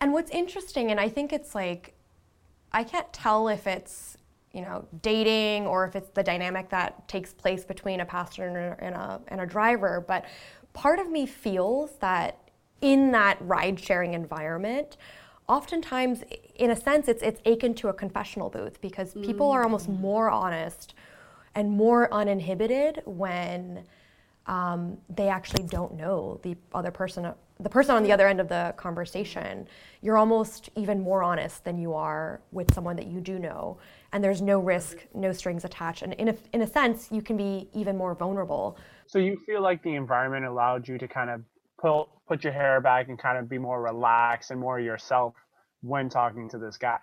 And 0.00 0.12
what's 0.12 0.30
interesting, 0.30 0.90
and 0.90 0.98
I 0.98 1.08
think 1.08 1.32
it's 1.32 1.54
like, 1.54 1.94
I 2.72 2.84
can't 2.84 3.10
tell 3.12 3.48
if 3.48 3.66
it's, 3.66 4.16
you 4.52 4.62
know, 4.62 4.86
dating 5.02 5.66
or 5.66 5.86
if 5.86 5.96
it's 5.96 6.10
the 6.10 6.22
dynamic 6.22 6.70
that 6.70 7.06
takes 7.08 7.32
place 7.32 7.64
between 7.64 8.00
a 8.00 8.04
passenger 8.04 8.76
and 8.80 8.94
a, 8.94 9.20
and 9.28 9.40
a 9.40 9.46
driver, 9.46 10.04
but 10.06 10.24
part 10.72 10.98
of 10.98 11.10
me 11.10 11.26
feels 11.26 11.92
that 12.00 12.38
in 12.80 13.12
that 13.12 13.38
ride 13.40 13.78
sharing 13.78 14.14
environment, 14.14 14.96
oftentimes, 15.48 16.22
in 16.56 16.70
a 16.70 16.76
sense, 16.76 17.08
it's, 17.08 17.22
it's 17.22 17.40
akin 17.46 17.74
to 17.74 17.88
a 17.88 17.92
confessional 17.92 18.50
booth 18.50 18.80
because 18.80 19.14
people 19.14 19.48
mm-hmm. 19.48 19.58
are 19.58 19.62
almost 19.62 19.88
more 19.88 20.30
honest 20.30 20.94
and 21.56 21.70
more 21.70 22.12
uninhibited 22.12 23.02
when 23.06 23.82
um, 24.46 24.96
they 25.08 25.28
actually 25.28 25.64
don't 25.64 25.94
know 25.94 26.38
the 26.44 26.56
other 26.72 26.92
person, 26.92 27.32
the 27.58 27.68
person 27.68 27.96
on 27.96 28.04
the 28.04 28.12
other 28.12 28.28
end 28.28 28.40
of 28.40 28.48
the 28.48 28.74
conversation. 28.76 29.66
You're 30.02 30.18
almost 30.18 30.68
even 30.76 31.00
more 31.00 31.24
honest 31.24 31.64
than 31.64 31.78
you 31.78 31.94
are 31.94 32.40
with 32.52 32.72
someone 32.72 32.94
that 32.96 33.06
you 33.06 33.20
do 33.20 33.40
know, 33.40 33.78
and 34.12 34.22
there's 34.22 34.40
no 34.40 34.60
risk, 34.60 34.98
no 35.14 35.32
strings 35.32 35.64
attached. 35.64 36.02
And 36.02 36.12
in 36.12 36.28
a, 36.28 36.36
in 36.52 36.62
a 36.62 36.66
sense, 36.66 37.08
you 37.10 37.22
can 37.22 37.36
be 37.36 37.68
even 37.72 37.96
more 37.96 38.14
vulnerable. 38.14 38.78
So 39.06 39.18
you 39.18 39.36
feel 39.46 39.62
like 39.62 39.82
the 39.82 39.94
environment 39.94 40.44
allowed 40.44 40.86
you 40.86 40.98
to 40.98 41.08
kind 41.08 41.30
of 41.30 41.42
pull, 41.80 42.10
put 42.28 42.44
your 42.44 42.52
hair 42.52 42.80
back 42.80 43.08
and 43.08 43.18
kind 43.18 43.38
of 43.38 43.48
be 43.48 43.58
more 43.58 43.82
relaxed 43.82 44.50
and 44.50 44.60
more 44.60 44.78
yourself 44.78 45.34
when 45.80 46.08
talking 46.08 46.48
to 46.50 46.58
this 46.58 46.76
guy. 46.76 46.98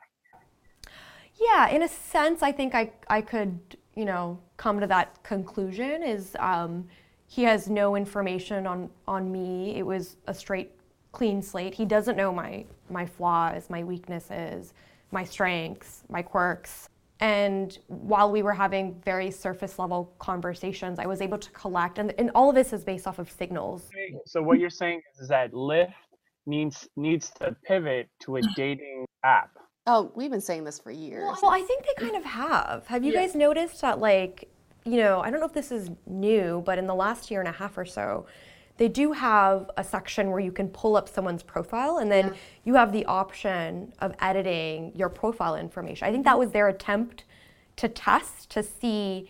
Yeah, 1.42 1.70
in 1.70 1.82
a 1.82 1.88
sense, 1.88 2.44
I 2.44 2.52
think 2.52 2.76
I, 2.76 2.92
I 3.10 3.22
could, 3.22 3.78
you 3.96 4.06
know, 4.06 4.40
come 4.58 4.80
to 4.80 4.88
that 4.88 5.22
conclusion 5.24 6.04
is 6.04 6.36
um, 6.40 6.88
he 7.28 7.44
has 7.44 7.70
no 7.70 7.96
information 7.96 8.68
on, 8.68 8.90
on 9.08 9.32
me. 9.32 9.76
It 9.76 9.86
was 9.86 10.18
a 10.28 10.34
straight, 10.34 10.72
clean 11.12 11.42
slate. 11.42 11.74
He 11.74 11.86
doesn't 11.86 12.16
know 12.16 12.34
my, 12.34 12.66
my 12.90 13.06
flaws, 13.06 13.70
my 13.70 13.84
weaknesses, 13.84 14.74
my 15.12 15.24
strengths, 15.24 16.04
my 16.10 16.22
quirks. 16.22 16.90
And 17.20 17.78
while 17.88 18.32
we 18.32 18.42
were 18.42 18.54
having 18.54 19.00
very 19.06 19.32
surface 19.32 19.80
level 19.80 20.14
conversations, 20.20 21.00
I 21.00 21.06
was 21.06 21.22
able 21.22 21.38
to 21.38 21.52
collect, 21.52 21.98
and, 21.98 22.14
and 22.18 22.32
all 22.36 22.50
of 22.50 22.56
this 22.56 22.74
is 22.74 22.84
based 22.84 23.08
off 23.08 23.20
of 23.20 23.32
signals. 23.32 23.90
So 24.26 24.42
what 24.42 24.60
you're 24.60 24.70
saying 24.70 25.02
is 25.22 25.30
that 25.30 25.54
Lyft 25.54 25.94
needs 26.46 26.90
needs 26.98 27.30
to 27.40 27.56
pivot 27.64 28.10
to 28.24 28.38
a 28.38 28.42
dating 28.56 29.06
app. 29.24 29.52
Oh, 29.86 30.12
we've 30.16 30.32
been 30.32 30.42
saying 30.42 30.64
this 30.64 30.80
for 30.80 30.92
years. 30.92 31.38
Well, 31.42 31.52
I 31.52 31.62
think 31.62 31.86
they 31.86 32.06
kind 32.06 32.16
of 32.16 32.24
have. 32.24 32.88
Have 32.88 33.04
you 33.04 33.12
guys 33.12 33.36
noticed 33.36 33.82
that, 33.82 34.00
like, 34.00 34.50
you 34.86 34.98
know, 34.98 35.20
I 35.20 35.30
don't 35.30 35.40
know 35.40 35.46
if 35.46 35.54
this 35.54 35.72
is 35.72 35.90
new, 36.06 36.64
but 36.66 36.78
in 36.78 36.88
the 36.88 36.96
last 36.96 37.30
year 37.30 37.42
and 37.42 37.50
a 37.50 37.52
half 37.52 37.78
or 37.78 37.86
so, 37.86 38.26
they 38.78 38.88
do 38.88 39.12
have 39.12 39.70
a 39.78 39.84
section 39.84 40.32
where 40.32 40.40
you 40.40 40.52
can 40.52 40.70
pull 40.70 40.96
up 40.96 41.08
someone's 41.08 41.44
profile 41.44 41.98
and 41.98 42.12
then 42.12 42.34
you 42.64 42.76
have 42.76 42.92
the 42.92 43.06
option 43.06 43.94
of 44.00 44.16
editing 44.20 44.94
your 44.96 45.10
profile 45.10 45.56
information. 45.56 46.08
I 46.08 46.12
think 46.12 46.24
that 46.24 46.32
mm-hmm. 46.32 46.40
was 46.40 46.52
their 46.52 46.70
attempt 46.70 47.26
to 47.76 47.88
test 47.88 48.50
to 48.52 48.64
see, 48.64 49.30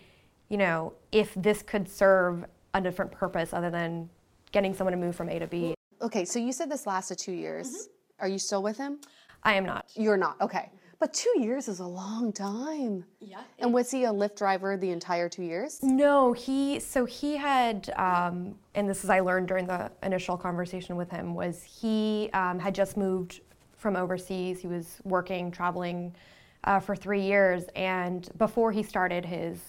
you 0.49 0.57
know, 0.57 0.93
if 1.11 1.33
this 1.33 1.61
could 1.61 1.89
serve 1.89 2.45
a 2.73 2.81
different 2.81 3.11
purpose 3.11 3.53
other 3.53 3.69
than 3.69 4.09
getting 4.51 4.73
someone 4.73 4.91
to 4.91 4.97
move 4.97 5.15
from 5.15 5.29
A 5.29 5.39
to 5.39 5.47
B. 5.47 5.73
Okay, 6.01 6.25
so 6.25 6.39
you 6.39 6.51
said 6.51 6.69
this 6.69 6.85
lasted 6.85 7.17
two 7.17 7.31
years. 7.31 7.67
Mm-hmm. 7.67 7.89
Are 8.19 8.27
you 8.27 8.37
still 8.37 8.63
with 8.63 8.77
him? 8.77 8.99
I 9.43 9.53
am 9.53 9.65
not. 9.65 9.85
You're 9.95 10.17
not. 10.17 10.39
Okay. 10.41 10.69
But 10.99 11.13
two 11.13 11.33
years 11.37 11.67
is 11.67 11.79
a 11.79 11.85
long 11.85 12.31
time. 12.31 13.03
Yeah. 13.19 13.41
And 13.59 13.73
was 13.73 13.91
he 13.91 14.05
a 14.05 14.09
Lyft 14.09 14.37
driver 14.37 14.77
the 14.77 14.89
entire 14.91 15.27
two 15.27 15.43
years? 15.43 15.83
No, 15.83 16.31
he 16.31 16.79
so 16.79 17.03
he 17.03 17.35
had, 17.35 17.93
um, 17.97 18.55
and 18.73 18.89
this 18.89 19.03
is 19.03 19.09
I 19.09 19.19
learned 19.19 19.49
during 19.49 19.67
the 19.67 19.91
initial 20.01 20.37
conversation 20.37 20.95
with 20.95 21.09
him 21.11 21.35
was 21.35 21.61
he 21.61 22.29
um, 22.33 22.57
had 22.57 22.73
just 22.73 22.95
moved 22.95 23.41
from 23.75 23.97
overseas. 23.97 24.61
He 24.61 24.67
was 24.67 24.99
working, 25.03 25.51
traveling 25.51 26.15
uh, 26.63 26.79
for 26.79 26.95
three 26.95 27.21
years, 27.21 27.65
and 27.75 28.29
before 28.37 28.71
he 28.71 28.81
started 28.81 29.25
his 29.25 29.59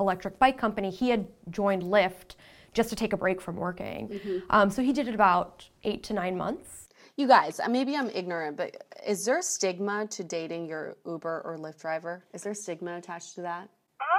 electric 0.00 0.36
bike 0.40 0.58
company, 0.58 0.90
he 0.90 1.10
had 1.10 1.28
joined 1.50 1.84
Lyft 1.84 2.34
just 2.74 2.88
to 2.88 2.96
take 2.96 3.12
a 3.12 3.16
break 3.16 3.40
from 3.40 3.54
working. 3.54 4.20
Um, 4.50 4.68
so 4.68 4.82
he 4.82 4.92
did 4.92 5.06
it 5.06 5.14
about 5.14 5.68
eight 5.84 6.02
to 6.04 6.12
nine 6.12 6.36
months. 6.36 6.81
You 7.16 7.28
guys, 7.28 7.60
uh, 7.60 7.68
maybe 7.68 7.94
I'm 7.94 8.08
ignorant, 8.10 8.56
but 8.56 8.74
is 9.06 9.24
there 9.24 9.38
a 9.38 9.42
stigma 9.42 10.06
to 10.08 10.24
dating 10.24 10.66
your 10.66 10.96
Uber 11.06 11.42
or 11.44 11.58
Lyft 11.58 11.80
driver? 11.80 12.24
Is 12.32 12.42
there 12.42 12.54
stigma 12.54 12.96
attached 12.96 13.34
to 13.34 13.42
that? 13.42 13.68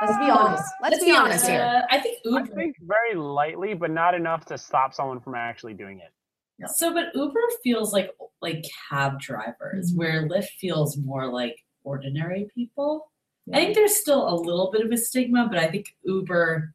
Let's 0.01 0.17
be 0.17 0.29
honest. 0.29 0.63
Let's, 0.81 1.03
be, 1.03 1.11
honest 1.11 1.47
here. 1.47 1.61
Uh, 1.61 1.81
I 1.89 1.99
think 1.99 2.19
I 2.33 2.43
think 2.45 2.75
very 2.81 3.15
lightly, 3.15 3.73
but 3.73 3.89
not 3.91 4.13
enough 4.13 4.45
to 4.45 4.57
stop 4.57 4.93
someone 4.93 5.19
from 5.19 5.35
actually 5.35 5.73
doing 5.73 5.99
it. 5.99 6.11
Yeah. 6.59 6.67
So, 6.67 6.93
but 6.93 7.07
Uber 7.15 7.39
feels 7.63 7.93
like 7.93 8.11
like 8.41 8.63
cab 8.89 9.19
drivers, 9.19 9.91
Mm-hmm. 9.91 9.97
where 9.97 10.27
Lyft 10.29 10.49
feels 10.59 10.97
more 10.97 11.27
like 11.27 11.55
ordinary 11.83 12.47
people. 12.53 13.11
I 13.53 13.57
think 13.57 13.75
there's 13.75 13.95
still 13.95 14.29
a 14.29 14.35
little 14.35 14.71
bit 14.71 14.85
of 14.85 14.91
a 14.91 14.97
stigma, 14.97 15.47
but 15.49 15.57
I 15.57 15.67
think 15.67 15.87
Uber 16.05 16.73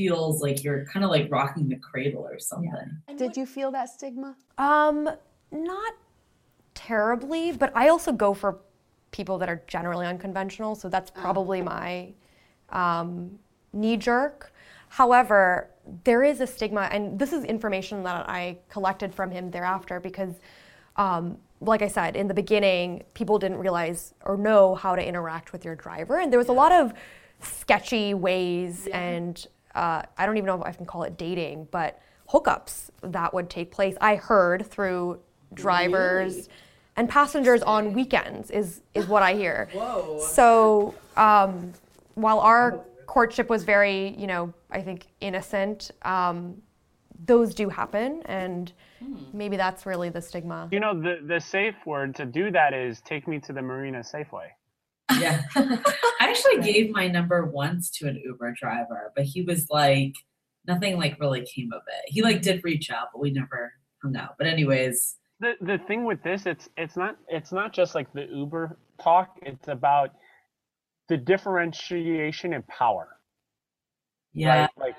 feels 0.00 0.40
like 0.40 0.64
you're 0.64 0.86
kind 0.86 1.04
of 1.04 1.10
like 1.10 1.30
rocking 1.30 1.68
the 1.68 1.76
cradle 1.76 2.26
or 2.26 2.38
something. 2.38 3.02
Did 3.18 3.36
you 3.36 3.44
feel 3.44 3.70
that 3.72 3.90
stigma? 3.90 4.34
Um, 4.56 5.10
not 5.52 5.92
terribly, 6.72 7.52
but 7.52 7.70
I 7.76 7.88
also 7.88 8.10
go 8.10 8.32
for 8.32 8.60
people 9.10 9.36
that 9.36 9.50
are 9.50 9.62
generally 9.66 10.06
unconventional, 10.06 10.74
so 10.74 10.88
that's 10.88 11.10
probably 11.10 11.60
my 11.60 12.14
um, 12.70 13.38
knee 13.74 13.98
jerk. 13.98 14.54
However, 14.88 15.68
there 16.04 16.22
is 16.22 16.40
a 16.40 16.46
stigma, 16.46 16.88
and 16.90 17.18
this 17.18 17.34
is 17.34 17.44
information 17.44 18.02
that 18.04 18.26
I 18.26 18.56
collected 18.70 19.14
from 19.14 19.30
him 19.30 19.50
thereafter 19.50 20.00
because, 20.00 20.36
um, 20.96 21.36
like 21.60 21.82
I 21.82 21.88
said, 21.88 22.16
in 22.16 22.26
the 22.26 22.32
beginning, 22.32 23.02
people 23.12 23.38
didn't 23.38 23.58
realize 23.58 24.14
or 24.24 24.38
know 24.38 24.74
how 24.76 24.96
to 24.96 25.06
interact 25.06 25.52
with 25.52 25.62
your 25.62 25.74
driver, 25.74 26.20
and 26.20 26.32
there 26.32 26.38
was 26.38 26.48
a 26.48 26.54
lot 26.54 26.72
of 26.72 26.94
sketchy 27.42 28.14
ways 28.14 28.86
and 28.92 29.46
uh, 29.74 30.02
I 30.16 30.26
don't 30.26 30.36
even 30.36 30.46
know 30.46 30.60
if 30.60 30.66
I 30.66 30.72
can 30.72 30.86
call 30.86 31.02
it 31.04 31.16
dating, 31.16 31.68
but 31.70 32.00
hookups 32.28 32.90
that 33.02 33.32
would 33.34 33.50
take 33.50 33.70
place. 33.70 33.96
I 34.00 34.16
heard 34.16 34.66
through 34.66 35.20
drivers 35.54 36.48
and 36.96 37.08
passengers 37.08 37.62
on 37.62 37.92
weekends 37.92 38.50
is 38.50 38.82
is 38.94 39.06
what 39.06 39.22
I 39.22 39.34
hear. 39.34 39.68
Whoa. 39.72 40.18
So 40.20 40.94
um, 41.16 41.72
while 42.14 42.40
our 42.40 42.80
courtship 43.06 43.48
was 43.48 43.64
very, 43.64 44.14
you 44.16 44.26
know, 44.26 44.52
I 44.70 44.82
think 44.82 45.06
innocent, 45.20 45.90
um, 46.02 46.60
those 47.26 47.54
do 47.54 47.68
happen, 47.68 48.22
and 48.26 48.72
maybe 49.32 49.56
that's 49.56 49.86
really 49.86 50.08
the 50.08 50.22
stigma. 50.22 50.68
You 50.70 50.80
know, 50.80 50.98
the 50.98 51.18
the 51.26 51.40
safe 51.40 51.74
word 51.86 52.14
to 52.16 52.26
do 52.26 52.50
that 52.50 52.74
is 52.74 53.00
take 53.00 53.26
me 53.26 53.38
to 53.40 53.52
the 53.52 53.62
Marina 53.62 54.00
Safeway. 54.00 54.50
Yeah. 55.18 55.42
I 55.56 55.78
actually 56.20 56.60
gave 56.72 56.90
my 56.90 57.08
number 57.08 57.46
once 57.46 57.90
to 57.98 58.08
an 58.08 58.20
Uber 58.24 58.54
driver, 58.60 59.12
but 59.16 59.24
he 59.24 59.42
was 59.42 59.66
like, 59.70 60.14
nothing 60.66 60.96
like 60.98 61.18
really 61.20 61.44
came 61.46 61.72
of 61.72 61.82
it. 61.86 62.04
He 62.06 62.22
like 62.22 62.42
did 62.42 62.62
reach 62.64 62.90
out, 62.90 63.08
but 63.12 63.20
we 63.20 63.30
never 63.30 63.72
hung 64.02 64.16
out. 64.16 64.36
But 64.38 64.46
anyways, 64.46 65.16
The 65.40 65.54
the 65.60 65.78
thing 65.78 66.04
with 66.04 66.22
this, 66.22 66.46
it's 66.46 66.68
it's 66.76 66.96
not 66.96 67.16
it's 67.28 67.52
not 67.52 67.72
just 67.72 67.94
like 67.94 68.12
the 68.12 68.26
Uber 68.26 68.76
talk. 69.02 69.38
It's 69.42 69.68
about 69.68 70.10
the 71.08 71.16
differentiation 71.16 72.52
in 72.52 72.62
power. 72.64 73.08
yeah. 74.32 74.60
right? 74.62 74.70
Like, 74.78 74.94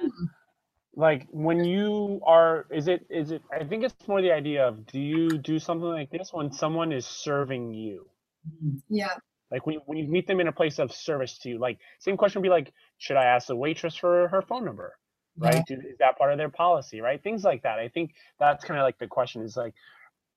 like 0.96 1.28
when 1.32 1.64
you 1.64 2.20
are, 2.26 2.66
is 2.70 2.88
it, 2.90 3.06
is 3.10 3.32
it? 3.32 3.42
I 3.58 3.64
think 3.64 3.84
it's 3.86 3.96
more 4.08 4.22
the 4.22 4.32
idea 4.34 4.68
of 4.68 4.86
do 4.88 5.00
you 5.00 5.38
do 5.38 5.58
something 5.58 5.88
like 5.88 6.10
this 6.12 6.34
when 6.34 6.52
someone 6.52 6.92
is 6.92 7.06
serving 7.06 7.74
you? 7.74 8.08
Mm-hmm. 8.46 8.78
Yeah. 8.90 9.14
Like 9.52 9.66
when, 9.66 9.74
you, 9.76 9.82
when 9.86 9.98
you 9.98 10.08
meet 10.08 10.28
them 10.28 10.40
in 10.40 10.48
a 10.48 10.52
place 10.52 10.80
of 10.80 10.92
service 10.94 11.38
to 11.40 11.50
you, 11.50 11.60
like 11.60 11.78
same 12.00 12.16
question 12.18 12.40
would 12.42 12.46
be 12.46 12.50
like, 12.50 12.72
should 12.98 13.18
I 13.18 13.26
ask 13.26 13.48
the 13.48 13.56
waitress 13.56 13.96
for 13.96 14.28
her 14.30 14.42
phone 14.42 14.64
number? 14.66 14.96
Right? 15.38 15.64
Do, 15.68 15.76
is 15.76 15.98
that 16.00 16.18
part 16.18 16.32
of 16.32 16.38
their 16.38 16.50
policy? 16.50 17.02
Right? 17.02 17.22
Things 17.22 17.44
like 17.44 17.64
that. 17.64 17.80
I 17.80 17.90
think 17.90 18.14
that's 18.40 18.64
kind 18.64 18.80
of 18.80 18.84
like 18.84 18.98
the 18.98 19.08
question 19.08 19.42
is 19.44 19.58
like, 19.58 19.74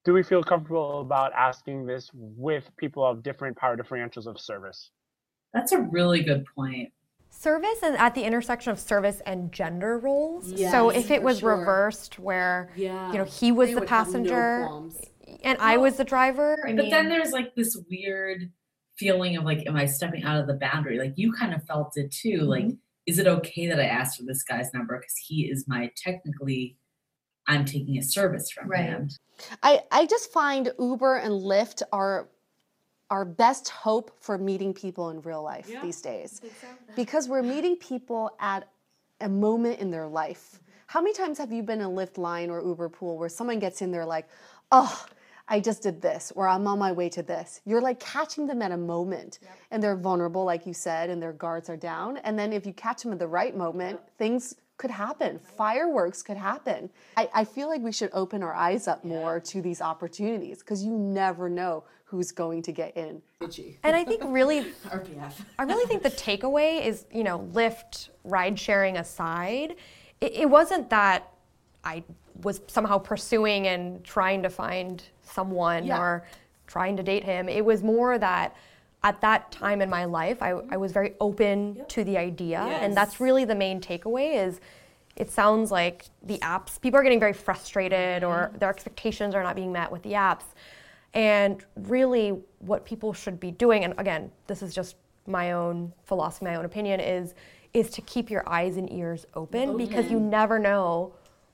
do 0.05 0.12
we 0.12 0.22
feel 0.22 0.42
comfortable 0.42 1.00
about 1.00 1.33
asking 1.33 1.87
this 1.87 2.11
with 2.12 2.68
people 2.77 3.05
of 3.07 3.22
different 3.22 3.57
power 3.57 3.77
differentials 3.77 4.27
of 4.27 4.38
service? 4.40 4.90
That's 5.53 5.72
a 5.72 5.81
really 5.81 6.22
good 6.22 6.44
point. 6.55 6.92
Service 7.31 7.79
is 7.83 7.94
at 7.98 8.14
the 8.14 8.22
intersection 8.22 8.70
of 8.72 8.79
service 8.79 9.20
and 9.27 9.50
gender 9.50 9.98
roles. 9.98 10.48
so 10.70 10.90
if 10.90 11.11
it 11.11 11.22
was 11.22 11.40
sure. 11.40 11.57
reversed, 11.57 12.18
where 12.18 12.70
Yeah. 12.77 13.11
you 13.12 13.18
know 13.18 13.24
he 13.24 13.50
was 13.53 13.68
They 13.68 13.74
the 13.74 13.81
would 13.81 13.88
have 13.88 14.07
no 14.09 14.12
passenger 14.12 14.64
qualms. 14.68 15.00
and 15.42 15.59
I 15.59 15.77
was 15.77 15.96
the 15.96 16.05
driver, 16.05 16.59
I 16.64 16.72
but 16.74 16.83
mean, 16.83 16.90
then 16.90 17.09
there's 17.09 17.33
like 17.33 17.55
this 17.57 17.77
weird 17.90 18.50
feeling 18.96 19.37
of 19.37 19.44
like, 19.44 19.66
am 19.66 19.76
I 19.76 19.87
stepping 19.87 20.24
out 20.24 20.40
of 20.40 20.46
the 20.46 20.54
boundary? 20.54 20.98
Like 20.98 21.14
you 21.16 21.33
kind 21.33 21.54
of 21.54 21.64
felt 21.64 21.96
it 21.96 22.11
too. 22.11 22.42
Like, 22.42 22.64
mm-hmm. 22.64 22.76
is 23.07 23.18
it 23.18 23.26
okay 23.26 23.66
that 23.66 23.80
I 23.80 23.85
asked 23.85 24.18
for 24.18 24.24
this 24.24 24.42
guy's 24.42 24.72
number 24.72 24.98
because 24.98 25.16
he 25.16 25.50
is 25.50 25.66
my 25.66 25.90
technically, 25.96 26.76
I'm 27.46 27.64
taking 27.64 27.98
a 27.98 28.02
service 28.02 28.50
from 28.50 28.68
Right. 28.68 28.85
him. 28.85 29.09
I, 29.62 29.80
I 29.90 30.07
just 30.07 30.33
find 30.33 30.72
Uber 30.78 31.16
and 31.16 31.33
Lyft 31.33 31.83
are 31.92 32.28
our 33.11 33.24
best 33.24 33.68
hope 33.68 34.12
for 34.20 34.38
meeting 34.38 34.72
people 34.72 35.11
in 35.11 35.20
real 35.20 35.42
life 35.42 35.70
these 35.83 36.00
days. 36.00 36.40
Because 36.96 37.28
we're 37.28 37.42
meeting 37.42 37.76
people 37.76 38.30
at 38.40 38.68
a 39.20 39.28
moment 39.28 39.78
in 39.80 39.90
their 39.90 40.09
life. 40.09 40.61
How 40.87 41.00
many 41.00 41.14
times 41.14 41.38
have 41.38 41.52
you 41.52 41.62
been 41.62 41.80
in 41.80 41.87
a 41.87 41.90
Lyft 41.90 42.18
line 42.18 42.50
or 42.50 42.62
Uber 42.62 42.88
pool 42.88 43.18
where 43.18 43.28
someone 43.28 43.59
gets 43.59 43.83
in 43.83 43.90
there 43.90 44.04
like, 44.04 44.28
oh, 44.72 45.04
I 45.46 45.61
just 45.61 45.83
did 45.83 46.00
this, 46.00 46.33
or 46.35 46.48
I'm 46.48 46.66
on 46.66 46.78
my 46.78 46.92
way 46.92 47.09
to 47.11 47.22
this. 47.22 47.61
You're 47.66 47.80
like 47.80 48.00
catching 48.00 48.46
them 48.46 48.62
at 48.62 48.72
a 48.72 48.76
moment, 48.76 49.40
and 49.70 49.83
they're 49.83 49.96
vulnerable, 49.96 50.44
like 50.44 50.66
you 50.66 50.72
said, 50.72 51.11
and 51.11 51.22
their 51.22 51.33
guards 51.33 51.68
are 51.68 51.76
down. 51.76 52.16
And 52.18 52.38
then 52.38 52.52
if 52.52 52.64
you 52.64 52.72
catch 52.72 53.02
them 53.02 53.12
at 53.12 53.18
the 53.18 53.26
right 53.26 53.54
moment, 53.54 54.00
things 54.16 54.54
could 54.76 54.90
happen. 54.90 55.38
Fireworks 55.38 56.22
could 56.22 56.37
happen. 56.37 56.90
I, 57.16 57.28
I 57.35 57.44
feel 57.44 57.68
like 57.68 57.80
we 57.80 57.92
should 57.92 58.11
open 58.12 58.42
our 58.42 58.54
eyes 58.54 58.88
up 58.88 59.04
more 59.04 59.38
to 59.40 59.62
these 59.62 59.80
opportunities 59.80 60.61
because 60.61 60.83
you 60.83 60.92
never 60.92 61.48
know 61.48 61.85
who's 62.04 62.33
going 62.33 62.62
to 62.62 62.72
get 62.72 62.96
in. 62.96 63.20
and 63.85 63.94
I 63.94 64.04
think 64.04 64.22
really 64.24 64.62
RPF. 64.87 65.33
I 65.59 65.64
really 65.64 65.87
think 65.87 66.02
the 66.02 66.11
takeaway 66.11 66.85
is, 66.85 67.07
you 67.12 67.24
know, 67.24 67.40
Lyft 67.52 68.09
ride 68.24 68.59
sharing 68.59 68.96
aside, 68.96 69.76
it, 70.20 70.33
it 70.33 70.50
wasn't 70.50 70.90
that 70.90 71.33
I 71.85 72.02
was 72.42 72.61
somehow 72.66 72.98
pursuing 72.98 73.68
and 73.68 74.02
trying 74.02 74.42
to 74.42 74.50
find 74.50 75.02
someone 75.24 75.84
Yeah. 75.84 75.98
or 75.98 76.24
trying 76.66 76.96
to 76.96 77.02
date 77.02 77.24
him. 77.24 77.48
It 77.48 77.64
was 77.64 77.82
more 77.82 78.18
that 78.18 78.54
at 79.02 79.20
that 79.20 79.52
time 79.52 79.82
in 79.82 79.90
my 79.90 80.06
life, 80.06 80.42
I, 80.42 80.50
I 80.70 80.78
was 80.78 80.92
very 80.92 81.12
open 81.20 81.84
to 81.88 82.04
the 82.04 82.16
idea, 82.16 82.60
and 82.60 82.96
that's 82.96 83.20
really 83.20 83.44
the 83.44 83.54
main 83.54 83.80
takeaway. 83.80 84.46
Is 84.46 84.60
it 85.16 85.30
sounds 85.30 85.70
like 85.70 86.06
the 86.22 86.38
apps 86.38 86.80
people 86.80 86.98
are 86.98 87.02
getting 87.02 87.20
very 87.20 87.34
frustrated 87.34 88.24
or 88.24 88.48
mm-hmm. 88.48 88.58
their 88.58 88.70
expectations 88.70 89.34
are 89.34 89.42
not 89.42 89.54
being 89.54 89.72
met 89.72 89.92
with 89.92 90.02
the 90.02 90.12
apps, 90.12 90.44
and 91.12 91.64
really 91.76 92.30
what 92.60 92.84
people 92.84 93.12
should 93.12 93.38
be 93.38 93.50
doing. 93.50 93.84
And 93.84 93.94
again, 93.98 94.30
this 94.46 94.62
is 94.62 94.74
just 94.74 94.96
my 95.26 95.52
own 95.52 95.92
philosophy, 96.04 96.46
my 96.46 96.56
own 96.56 96.64
opinion 96.64 97.00
is 97.00 97.34
is 97.74 97.90
to 97.90 98.00
keep 98.02 98.30
your 98.30 98.48
eyes 98.48 98.76
and 98.76 98.90
ears 98.92 99.26
open 99.34 99.76
because 99.76 100.08
you 100.08 100.20
never 100.20 100.60
know 100.60 101.12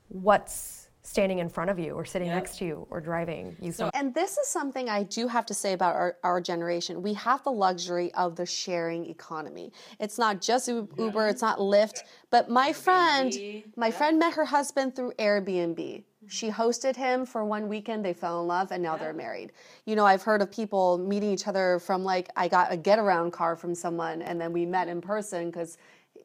what's 0.08 0.79
standing 1.02 1.38
in 1.38 1.48
front 1.48 1.70
of 1.70 1.78
you 1.78 1.92
or 1.92 2.04
sitting 2.04 2.28
Yep. 2.28 2.36
next 2.36 2.58
to 2.58 2.64
you 2.64 2.86
or 2.90 3.00
driving 3.00 3.56
you 3.60 3.72
somewhere. 3.72 3.90
And 3.94 4.14
this 4.14 4.36
is 4.36 4.46
something 4.48 4.88
I 4.88 5.02
do 5.04 5.28
have 5.28 5.46
to 5.46 5.54
say 5.54 5.72
about 5.72 5.94
our, 5.94 6.16
our 6.22 6.40
generation. 6.40 7.02
We 7.02 7.14
have 7.14 7.42
the 7.42 7.52
luxury 7.52 8.12
of 8.14 8.36
the 8.36 8.44
sharing 8.46 9.06
economy. 9.06 9.72
It's 9.98 10.18
not 10.18 10.40
just 10.42 10.68
U- 10.68 10.88
Uber, 10.98 11.28
it's 11.28 11.42
not 11.42 11.58
Lyft, 11.58 12.02
but 12.30 12.50
my 12.50 12.72
friend, 12.72 13.32
my 13.76 13.90
friend 13.90 14.18
met 14.18 14.34
her 14.34 14.44
husband 14.44 14.94
through 14.94 15.12
Airbnb. 15.18 16.04
She 16.26 16.48
hosted 16.50 16.94
him 16.94 17.24
for 17.26 17.44
one 17.44 17.66
weekend, 17.66 18.04
they 18.04 18.12
fell 18.12 18.42
in 18.42 18.46
love, 18.46 18.70
and 18.70 18.82
now 18.82 18.96
they're 18.96 19.14
married. 19.14 19.52
You 19.86 19.96
know, 19.96 20.04
I've 20.04 20.22
heard 20.22 20.42
of 20.42 20.52
people 20.52 20.98
meeting 20.98 21.30
each 21.32 21.48
other 21.48 21.80
from 21.80 22.04
like, 22.04 22.28
I 22.36 22.46
got 22.46 22.72
a 22.72 22.76
Getaround 22.76 23.32
car 23.32 23.56
from 23.56 23.74
someone, 23.74 24.20
and 24.22 24.38
then 24.40 24.52
we 24.52 24.64
met 24.66 24.86
in 24.86 25.00
person 25.00 25.50
because 25.50 25.76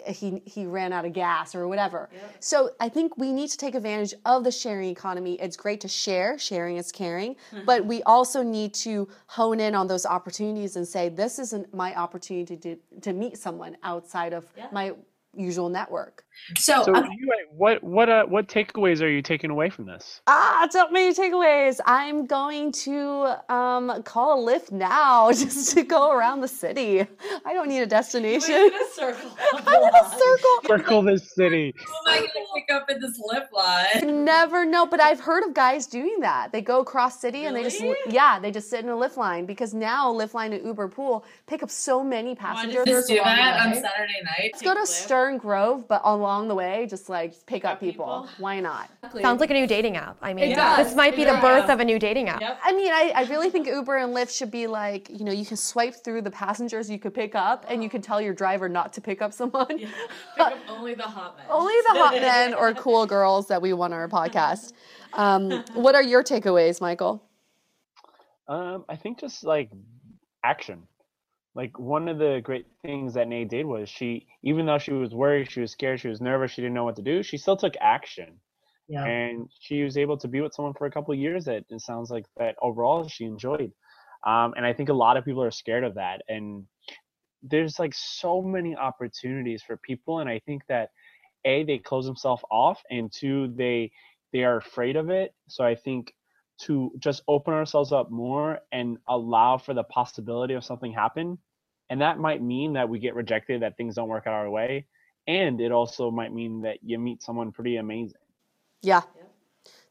Uh, 0.07 0.13
he 0.13 0.41
he 0.45 0.65
ran 0.65 0.93
out 0.93 1.05
of 1.05 1.13
gas 1.13 1.55
or 1.55 1.67
whatever. 1.67 2.09
So 2.39 2.71
I 2.79 2.89
think 2.89 3.17
we 3.17 3.31
need 3.31 3.49
to 3.49 3.57
take 3.57 3.75
advantage 3.75 4.13
of 4.25 4.43
the 4.43 4.51
sharing 4.51 4.89
economy. 4.89 5.35
It's 5.41 5.57
great 5.57 5.81
to 5.81 5.87
share, 5.87 6.37
sharing 6.37 6.77
is 6.77 6.91
caring, 6.91 7.35
mm-hmm. 7.35 7.65
but 7.65 7.85
we 7.85 8.03
also 8.03 8.43
need 8.43 8.73
to 8.75 9.07
hone 9.27 9.59
in 9.59 9.75
on 9.75 9.87
those 9.87 10.05
opportunities 10.05 10.75
and 10.75 10.87
say 10.87 11.09
this 11.09 11.39
isn't 11.39 11.73
my 11.73 11.95
opportunity 11.95 12.57
to 12.57 12.75
to 13.01 13.13
meet 13.13 13.37
someone 13.37 13.77
outside 13.83 14.33
of 14.33 14.45
my 14.71 14.93
usual 15.33 15.69
network. 15.69 16.24
So, 16.58 16.84
So, 16.84 16.95
um, 16.95 17.08
you, 17.17 17.32
what 17.52 17.84
what 17.84 18.10
uh, 18.10 18.26
what 18.26 18.48
takeaways 18.48 19.02
are 19.02 19.10
you 19.10 19.21
taking 19.21 19.50
away 19.50 19.69
from 19.69 19.86
this? 19.86 20.21
Ah, 20.28 20.67
so 20.69 20.89
many 20.89 21.13
takeaways. 21.13 21.80
I'm 21.86 22.26
going 22.26 22.71
to 22.84 23.36
um, 23.54 24.04
call 24.04 24.48
a 24.48 24.52
Lyft 24.52 24.71
now 24.71 25.32
just 25.32 25.74
to 25.76 25.84
go 25.84 26.12
around 26.12 26.41
the 26.41 26.48
city. 26.48 27.06
I 27.45 27.54
don't 27.54 27.67
need 27.67 27.82
a 27.82 27.88
destination. 27.88 28.56
I'm 28.56 28.67
in 28.67 28.74
a 28.74 28.89
circle. 28.93 29.32
I'm 29.54 29.84
in 29.84 29.95
a 29.95 30.10
circle. 30.10 30.78
Circle 30.78 31.02
this 31.04 31.34
city. 31.34 31.74
Who 31.78 32.12
am 32.12 32.13
I 32.13 32.19
gonna 32.19 32.45
pick 32.56 32.71
up 32.71 32.89
in 32.89 33.00
this 33.00 33.19
Lyft 33.19 33.52
line? 33.52 34.26
Never 34.26 34.65
know, 34.65 34.86
but 34.86 35.00
I've 35.02 35.19
heard 35.19 35.43
of 35.45 35.54
guys 35.54 35.88
doing 35.88 36.17
that. 36.21 36.52
They 36.52 36.62
go 36.62 36.82
across 36.82 37.19
city 37.19 37.45
and 37.45 37.56
they 37.56 37.63
just 37.63 37.84
yeah, 38.08 38.39
they 38.39 38.52
just 38.52 38.69
sit 38.69 38.84
in 38.84 38.89
a 38.89 38.95
Lyft 38.95 39.17
line 39.17 39.45
because 39.45 39.74
now 39.74 40.13
Lyft 40.13 40.34
line 40.34 40.54
and 40.54 40.65
Uber 40.65 40.89
Pool 40.89 41.26
pick 41.48 41.63
up 41.63 41.69
so 41.69 42.04
many 42.04 42.36
passengers. 42.36 42.86
Just 42.86 43.08
do 43.08 43.15
that 43.15 43.63
the 43.63 43.69
on. 43.69 43.76
Saturday 43.76 44.21
night. 44.24 44.52
Let's 44.54 44.62
go 44.62 44.74
to 44.74 44.86
Stern 44.86 45.38
Grove, 45.38 45.88
but 45.88 46.02
along 46.25 46.47
the 46.47 46.55
way, 46.55 46.88
just 46.89 47.07
like 47.07 47.33
pick 47.45 47.63
up 47.65 47.79
people. 47.79 48.05
people. 48.05 48.29
Why 48.39 48.59
not? 48.59 48.89
Sounds 49.21 49.39
like 49.39 49.51
a 49.51 49.53
new 49.53 49.67
dating 49.67 49.95
app. 49.95 50.17
I 50.21 50.33
mean, 50.33 50.55
does. 50.55 50.88
this 50.88 50.95
might 50.95 51.15
be 51.15 51.21
It 51.21 51.25
the 51.25 51.33
does. 51.33 51.41
birth 51.41 51.69
of 51.69 51.79
a 51.79 51.85
new 51.85 51.99
dating 51.99 52.29
app. 52.29 52.41
Yep. 52.41 52.59
I 52.63 52.71
mean, 52.73 52.91
I, 52.91 53.11
I 53.15 53.23
really 53.25 53.49
think 53.49 53.67
Uber 53.67 53.97
and 53.97 54.13
Lyft 54.15 54.35
should 54.35 54.51
be 54.51 54.65
like, 54.67 55.09
you 55.09 55.23
know, 55.23 55.31
you 55.31 55.45
can 55.45 55.57
swipe 55.57 55.95
through 56.03 56.23
the 56.23 56.31
passengers 56.31 56.89
you 56.89 56.99
could 56.99 57.13
pick 57.13 57.35
up 57.35 57.65
and 57.69 57.83
you 57.83 57.89
can 57.89 58.01
tell 58.01 58.19
your 58.19 58.33
driver 58.33 58.67
not 58.67 58.91
to 58.93 59.01
pick 59.01 59.21
up 59.21 59.33
someone. 59.33 59.67
Pick 59.77 59.89
up 60.39 60.57
only 60.69 60.95
the 60.95 61.03
hot 61.03 61.38
men. 61.38 61.45
Only 61.49 61.73
the 61.88 61.99
hot 61.99 62.13
men 62.21 62.53
or 62.53 62.73
cool 62.73 63.05
girls 63.05 63.47
that 63.47 63.61
we 63.61 63.71
want 63.73 63.93
on 63.93 63.99
our 63.99 64.09
podcast. 64.09 64.73
Um, 65.13 65.63
what 65.73 65.95
are 65.95 66.03
your 66.03 66.23
takeaways, 66.23 66.81
Michael? 66.81 67.23
Um, 68.47 68.85
I 68.89 68.95
think 68.95 69.19
just 69.19 69.43
like 69.43 69.69
action. 70.43 70.83
Like 71.55 71.79
one 71.79 72.09
of 72.09 72.17
the 72.17 72.41
great 72.43 72.67
things 72.81 73.13
that 73.13 73.29
Nate 73.29 73.49
did 73.49 73.65
was 73.65 73.87
she, 73.89 74.27
even 74.43 74.65
though 74.65 74.77
she 74.77 74.91
was 74.91 75.15
worried, 75.15 75.49
she 75.49 75.61
was 75.61 75.71
scared, 75.71 76.01
she 76.01 76.09
was 76.09 76.19
nervous, 76.19 76.51
she 76.51 76.61
didn't 76.61 76.73
know 76.73 76.83
what 76.83 76.97
to 76.97 77.01
do, 77.01 77.23
she 77.23 77.37
still 77.37 77.55
took 77.55 77.75
action. 77.79 78.39
Yeah. 78.87 79.05
And 79.05 79.49
she 79.59 79.83
was 79.83 79.97
able 79.97 80.17
to 80.17 80.27
be 80.27 80.41
with 80.41 80.53
someone 80.53 80.73
for 80.73 80.85
a 80.85 80.91
couple 80.91 81.13
of 81.13 81.19
years 81.19 81.45
that 81.45 81.63
it 81.69 81.81
sounds 81.81 82.11
like 82.11 82.25
that 82.37 82.55
overall 82.61 83.07
she 83.07 83.23
enjoyed. 83.23 83.71
Um, 84.27 84.53
and 84.57 84.65
I 84.65 84.73
think 84.73 84.89
a 84.89 84.93
lot 84.93 85.17
of 85.17 85.25
people 85.25 85.43
are 85.43 85.51
scared 85.51 85.83
of 85.83 85.95
that. 85.95 86.21
And 86.27 86.65
there's 87.41 87.79
like 87.79 87.93
so 87.95 88.41
many 88.41 88.75
opportunities 88.75 89.63
for 89.63 89.77
people. 89.77 90.19
And 90.19 90.29
I 90.29 90.39
think 90.39 90.63
that 90.67 90.89
A, 91.45 91.63
they 91.63 91.77
close 91.77 92.05
themselves 92.05 92.43
off 92.51 92.81
and 92.89 93.11
two, 93.11 93.53
they 93.55 93.91
they 94.33 94.43
are 94.43 94.57
afraid 94.57 94.97
of 94.97 95.09
it. 95.09 95.33
So 95.47 95.63
I 95.63 95.75
think 95.75 96.13
to 96.57 96.91
just 96.99 97.21
open 97.27 97.53
ourselves 97.53 97.91
up 97.91 98.09
more 98.11 98.59
and 98.71 98.97
allow 99.07 99.57
for 99.57 99.73
the 99.73 99.83
possibility 99.83 100.53
of 100.53 100.63
something 100.63 100.91
happen. 100.93 101.37
And 101.89 102.01
that 102.01 102.17
might 102.17 102.41
mean 102.41 102.73
that 102.73 102.89
we 102.89 102.99
get 102.99 103.13
rejected 103.15 103.61
that 103.61 103.77
things 103.77 103.95
don't 103.95 104.07
work 104.07 104.25
out 104.27 104.33
our 104.33 104.49
way. 104.49 104.85
And 105.27 105.59
it 105.59 105.71
also 105.71 106.11
might 106.11 106.33
mean 106.33 106.61
that 106.61 106.77
you 106.83 106.97
meet 106.99 107.21
someone 107.21 107.51
pretty 107.51 107.77
amazing. 107.77 108.21
Yeah, 108.81 109.01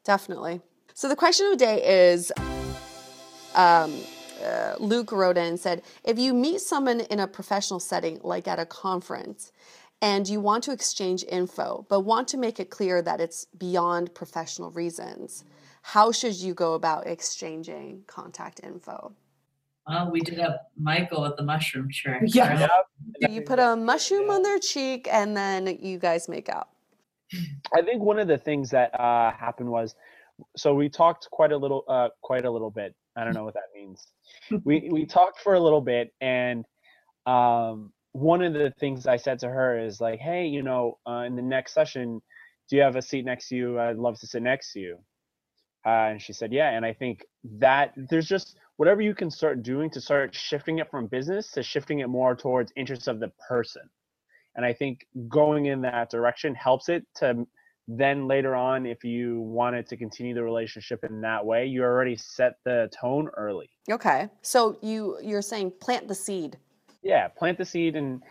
definitely. 0.05 0.61
So 0.95 1.09
the 1.09 1.17
question 1.17 1.47
of 1.47 1.59
the 1.59 1.65
day 1.65 2.13
is 2.13 2.33
um, 3.55 4.01
uh, 4.45 4.75
Luke 4.79 5.13
wrote 5.13 5.37
in 5.37 5.45
and 5.47 5.61
said, 5.61 5.83
if 6.05 6.19
you 6.19 6.33
meet 6.35 6.61
someone 6.61 7.01
in 7.01 7.21
a 7.21 7.27
professional 7.27 7.81
setting, 7.81 8.21
like 8.23 8.47
at 8.47 8.59
a 8.59 8.67
conference, 8.67 9.53
and 10.01 10.29
you 10.29 10.41
want 10.41 10.63
to 10.65 10.73
exchange 10.73 11.25
info, 11.29 11.87
but 11.89 12.01
want 12.01 12.29
to 12.29 12.37
make 12.37 12.61
it 12.61 12.71
clear 12.71 13.01
that 13.03 13.21
it's 13.21 13.47
beyond 13.57 14.15
professional 14.15 14.71
reasons, 14.71 15.45
how 15.87 16.13
should 16.13 16.37
you 16.37 16.55
go 16.55 16.75
about 16.75 17.07
exchanging 17.07 18.03
contact 18.07 18.61
info? 18.65 19.13
Well, 19.87 20.11
we 20.11 20.21
did 20.21 20.39
a 20.39 20.61
Michael 20.81 21.23
with 21.23 21.37
the 21.37 21.43
mushroom 21.43 21.91
trick. 21.93 22.23
Yeah. 22.25 22.69
Do 23.21 23.31
you 23.31 23.43
put 23.43 23.59
a 23.59 23.77
mushroom 23.77 24.31
on 24.31 24.43
their 24.43 24.59
cheek 24.59 25.07
and 25.13 25.37
then 25.37 25.79
you 25.83 25.99
guys 25.99 26.29
make 26.29 26.49
out? 26.49 26.69
i 27.75 27.83
think 27.83 28.03
one 28.03 28.19
of 28.19 28.29
the 28.29 28.39
things 28.39 28.71
that 28.71 28.91
uh, 28.99 29.33
happened 29.33 29.69
was 29.69 29.95
so 30.57 30.75
we 30.75 30.89
talked 30.89 31.29
quite 31.31 31.53
a 31.53 31.57
little 31.57 31.85
uh, 31.89 32.09
quite 32.23 32.45
a 32.45 32.51
little 32.51 32.71
bit 32.71 32.95
i 33.17 33.25
don't 33.25 33.35
know 33.35 33.45
what 33.45 33.55
that 33.55 33.71
means 33.75 34.07
we 34.65 34.89
we 34.93 35.07
talked 35.07 35.41
for 35.41 35.55
a 35.55 35.61
little 35.61 35.81
bit 35.81 36.13
and 36.21 36.65
um, 37.27 37.93
one 38.13 38.43
of 38.43 38.53
the 38.53 38.73
things 38.79 39.07
i 39.07 39.17
said 39.17 39.39
to 39.39 39.49
her 39.49 39.79
is 39.79 40.01
like 40.01 40.19
hey 40.21 40.47
you 40.47 40.63
know 40.63 40.99
uh, 41.09 41.25
in 41.27 41.37
the 41.37 41.43
next 41.43 41.73
session 41.73 42.21
do 42.69 42.77
you 42.77 42.83
have 42.83 42.97
a 42.97 43.03
seat 43.03 43.25
next 43.25 43.49
to 43.49 43.57
you 43.57 43.81
i'd 43.81 43.97
love 43.97 44.19
to 44.19 44.27
sit 44.27 44.43
next 44.43 44.73
to 44.73 44.81
you 44.81 44.99
uh, 45.87 46.11
and 46.11 46.21
she 46.23 46.33
said 46.33 46.53
yeah 46.53 46.71
and 46.71 46.85
i 46.85 46.93
think 46.93 47.25
that 47.59 47.93
there's 48.11 48.27
just 48.27 48.57
whatever 48.77 49.01
you 49.01 49.15
can 49.15 49.31
start 49.31 49.63
doing 49.63 49.89
to 49.91 50.01
start 50.01 50.35
shifting 50.35 50.79
it 50.79 50.91
from 50.91 51.07
business 51.07 51.51
to 51.53 51.63
shifting 51.63 52.01
it 52.01 52.09
more 52.09 52.35
towards 52.35 52.73
interests 52.77 53.07
of 53.07 53.21
the 53.21 53.31
person 53.49 53.83
and 54.57 54.65
i 54.65 54.73
think 54.73 55.07
going 55.29 55.67
in 55.67 55.81
that 55.83 56.11
direction 56.11 56.55
helps 56.55 56.89
it 56.89 57.05
to 57.15 57.47
then 57.87 58.27
later 58.27 58.55
on 58.55 58.87
if 58.87 59.05
you 59.05 59.41
wanted 59.41 59.87
to 59.87 59.95
continue 59.97 60.33
the 60.35 60.43
relationship 60.43 61.05
in 61.05 61.21
that 61.21 61.45
way 61.45 61.67
you 61.67 61.83
already 61.83 62.17
set 62.17 62.55
the 62.65 62.91
tone 62.99 63.29
early 63.37 63.69
Okay. 63.91 64.31
So 64.41 64.79
you 64.81 65.19
you're 65.23 65.43
saying 65.43 65.73
plant 65.81 66.09
the 66.09 66.15
seed. 66.15 66.57
yeah 67.03 67.29
plant 67.29 67.59
the 67.59 67.65
seed 67.67 67.95
and 67.97 68.23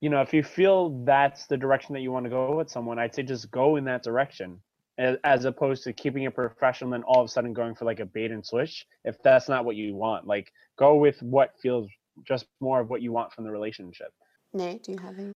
you 0.00 0.08
know 0.10 0.20
if 0.20 0.32
you 0.32 0.44
feel 0.44 1.02
that's 1.04 1.46
the 1.46 1.56
direction 1.56 1.92
that 1.94 2.02
you 2.02 2.12
want 2.12 2.24
to 2.26 2.30
go 2.30 2.54
with 2.56 2.70
someone 2.70 2.96
i'd 3.00 3.12
say 3.12 3.24
just 3.24 3.50
go 3.50 3.74
in 3.74 3.84
that 3.86 4.04
direction 4.04 4.60
as 4.98 5.44
opposed 5.44 5.82
to 5.82 5.92
keeping 5.92 6.22
it 6.22 6.34
professional 6.34 6.92
and 6.92 7.02
then 7.02 7.08
all 7.08 7.20
of 7.20 7.26
a 7.26 7.28
sudden 7.28 7.52
going 7.52 7.74
for 7.74 7.84
like 7.84 8.00
a 8.00 8.06
bait 8.06 8.30
and 8.30 8.46
switch 8.46 8.86
if 9.04 9.20
that's 9.22 9.48
not 9.48 9.64
what 9.64 9.74
you 9.76 9.94
want 9.94 10.26
like 10.26 10.52
go 10.78 10.94
with 10.94 11.20
what 11.22 11.52
feels 11.60 11.88
just 12.26 12.46
more 12.60 12.80
of 12.80 12.90
what 12.90 13.02
you 13.02 13.10
want 13.12 13.32
from 13.32 13.44
the 13.44 13.50
relationship 13.50 14.12
Nate, 14.54 14.84
do 14.84 14.92
you 14.92 14.98
have 14.98 15.18
any? 15.18 15.32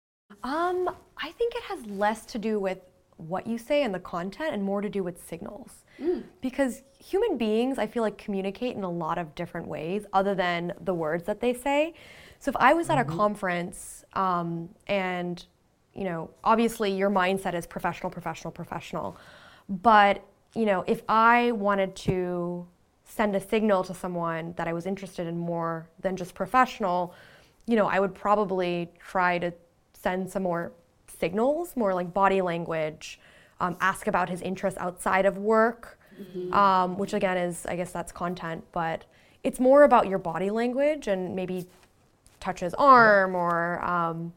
Um, 0.42 0.90
I 1.16 1.30
think 1.30 1.54
it 1.54 1.62
has 1.62 1.86
less 1.86 2.26
to 2.26 2.38
do 2.38 2.58
with 2.58 2.78
what 3.16 3.46
you 3.46 3.56
say 3.56 3.84
and 3.84 3.94
the 3.94 4.00
content 4.00 4.52
and 4.52 4.62
more 4.62 4.80
to 4.80 4.88
do 4.88 5.04
with 5.04 5.24
signals. 5.24 5.84
Because 6.40 6.82
human 6.98 7.38
beings, 7.38 7.78
I 7.78 7.86
feel 7.86 8.02
like, 8.02 8.18
communicate 8.18 8.74
in 8.74 8.82
a 8.82 8.90
lot 8.90 9.16
of 9.16 9.32
different 9.36 9.68
ways 9.68 10.04
other 10.12 10.34
than 10.34 10.72
the 10.80 10.92
words 10.92 11.24
that 11.24 11.40
they 11.40 11.54
say. 11.54 11.94
So 12.40 12.48
if 12.48 12.56
I 12.56 12.74
was 12.74 12.90
at 12.90 12.98
a 12.98 13.04
conference 13.04 14.04
um, 14.14 14.68
and, 14.88 15.46
you 15.94 16.02
know, 16.02 16.30
obviously 16.42 16.90
your 16.90 17.10
mindset 17.10 17.54
is 17.54 17.64
professional, 17.64 18.10
professional, 18.10 18.50
professional. 18.50 19.16
But, 19.68 20.22
you 20.54 20.66
know, 20.66 20.84
if 20.86 21.02
I 21.08 21.52
wanted 21.52 21.94
to 21.96 22.66
send 23.04 23.36
a 23.36 23.40
signal 23.40 23.84
to 23.84 23.94
someone 23.94 24.54
that 24.56 24.66
I 24.66 24.72
was 24.72 24.86
interested 24.86 25.26
in 25.26 25.38
more 25.38 25.86
than 26.00 26.16
just 26.16 26.34
professional, 26.34 27.14
you 27.66 27.76
know, 27.76 27.86
I 27.86 28.00
would 28.00 28.14
probably 28.14 28.90
try 28.98 29.38
to 29.38 29.52
send 29.94 30.30
some 30.30 30.42
more 30.42 30.72
signals, 31.18 31.76
more 31.76 31.94
like 31.94 32.12
body 32.12 32.40
language, 32.42 33.18
um, 33.60 33.76
ask 33.80 34.06
about 34.06 34.28
his 34.28 34.42
interests 34.42 34.78
outside 34.78 35.26
of 35.26 35.38
work, 35.38 35.98
um, 36.52 36.96
which 36.98 37.12
again 37.14 37.36
is, 37.36 37.64
I 37.66 37.76
guess 37.76 37.92
that's 37.92 38.12
content, 38.12 38.64
but 38.72 39.04
it's 39.42 39.60
more 39.60 39.84
about 39.84 40.08
your 40.08 40.18
body 40.18 40.50
language 40.50 41.08
and 41.08 41.34
maybe 41.34 41.66
touch 42.40 42.60
his 42.60 42.74
arm 42.74 43.34
or 43.34 43.82
um, 43.84 44.32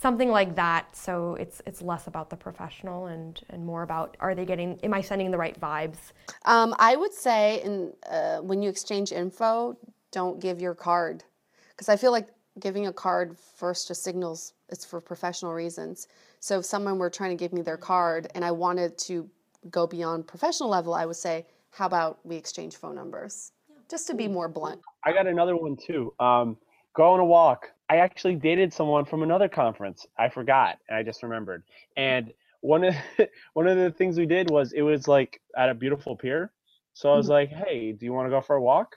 something 0.00 0.30
like 0.30 0.54
that. 0.56 0.96
So 0.96 1.34
it's 1.34 1.60
it's 1.66 1.82
less 1.82 2.06
about 2.06 2.30
the 2.30 2.36
professional 2.36 3.06
and 3.06 3.40
and 3.50 3.64
more 3.64 3.82
about 3.82 4.16
are 4.20 4.34
they 4.34 4.44
getting? 4.44 4.78
Am 4.82 4.94
I 4.94 5.00
sending 5.00 5.30
the 5.30 5.38
right 5.38 5.58
vibes? 5.60 6.12
Um, 6.44 6.74
I 6.78 6.96
would 6.96 7.12
say, 7.12 7.62
in 7.62 7.92
uh, 8.10 8.38
when 8.38 8.62
you 8.62 8.70
exchange 8.70 9.12
info, 9.12 9.76
don't 10.10 10.40
give 10.40 10.60
your 10.60 10.74
card 10.74 11.24
because 11.70 11.88
I 11.88 11.96
feel 11.96 12.12
like 12.12 12.28
giving 12.58 12.86
a 12.86 12.92
card 12.92 13.38
first 13.38 13.88
just 13.88 14.02
signals 14.02 14.54
it's 14.70 14.84
for 14.84 15.00
professional 15.00 15.52
reasons. 15.52 16.08
So 16.40 16.60
if 16.60 16.64
someone 16.64 16.98
were 16.98 17.10
trying 17.10 17.30
to 17.30 17.36
give 17.36 17.52
me 17.52 17.62
their 17.62 17.76
card 17.76 18.28
and 18.34 18.44
I 18.44 18.50
wanted 18.50 18.96
to 18.98 19.28
go 19.70 19.86
beyond 19.86 20.26
professional 20.26 20.68
level, 20.68 20.94
I 20.94 21.06
would 21.06 21.16
say, 21.16 21.46
how 21.70 21.86
about 21.86 22.20
we 22.24 22.36
exchange 22.36 22.76
phone 22.76 22.94
numbers? 22.94 23.52
Just 23.90 24.06
to 24.06 24.14
be 24.14 24.28
more 24.28 24.48
blunt. 24.48 24.80
I 25.04 25.12
got 25.12 25.26
another 25.26 25.56
one 25.56 25.76
too. 25.76 26.14
Um, 26.20 26.56
go 26.94 27.12
on 27.12 27.20
a 27.20 27.24
walk. 27.24 27.70
I 27.90 27.96
actually 27.96 28.36
dated 28.36 28.72
someone 28.72 29.04
from 29.04 29.24
another 29.24 29.48
conference. 29.48 30.06
I 30.16 30.28
forgot, 30.28 30.78
and 30.88 30.96
I 30.96 31.02
just 31.02 31.24
remembered. 31.24 31.64
And 31.96 32.32
one 32.60 32.84
of 32.84 32.94
one 33.54 33.66
of 33.66 33.76
the 33.76 33.90
things 33.90 34.16
we 34.16 34.26
did 34.26 34.48
was 34.48 34.72
it 34.72 34.82
was 34.82 35.08
like 35.08 35.40
at 35.58 35.68
a 35.68 35.74
beautiful 35.74 36.16
pier. 36.16 36.52
So 36.94 37.12
I 37.12 37.16
was 37.16 37.26
mm-hmm. 37.26 37.32
like, 37.32 37.48
"Hey, 37.50 37.90
do 37.90 38.06
you 38.06 38.12
want 38.12 38.26
to 38.26 38.30
go 38.30 38.40
for 38.40 38.54
a 38.54 38.62
walk?" 38.62 38.96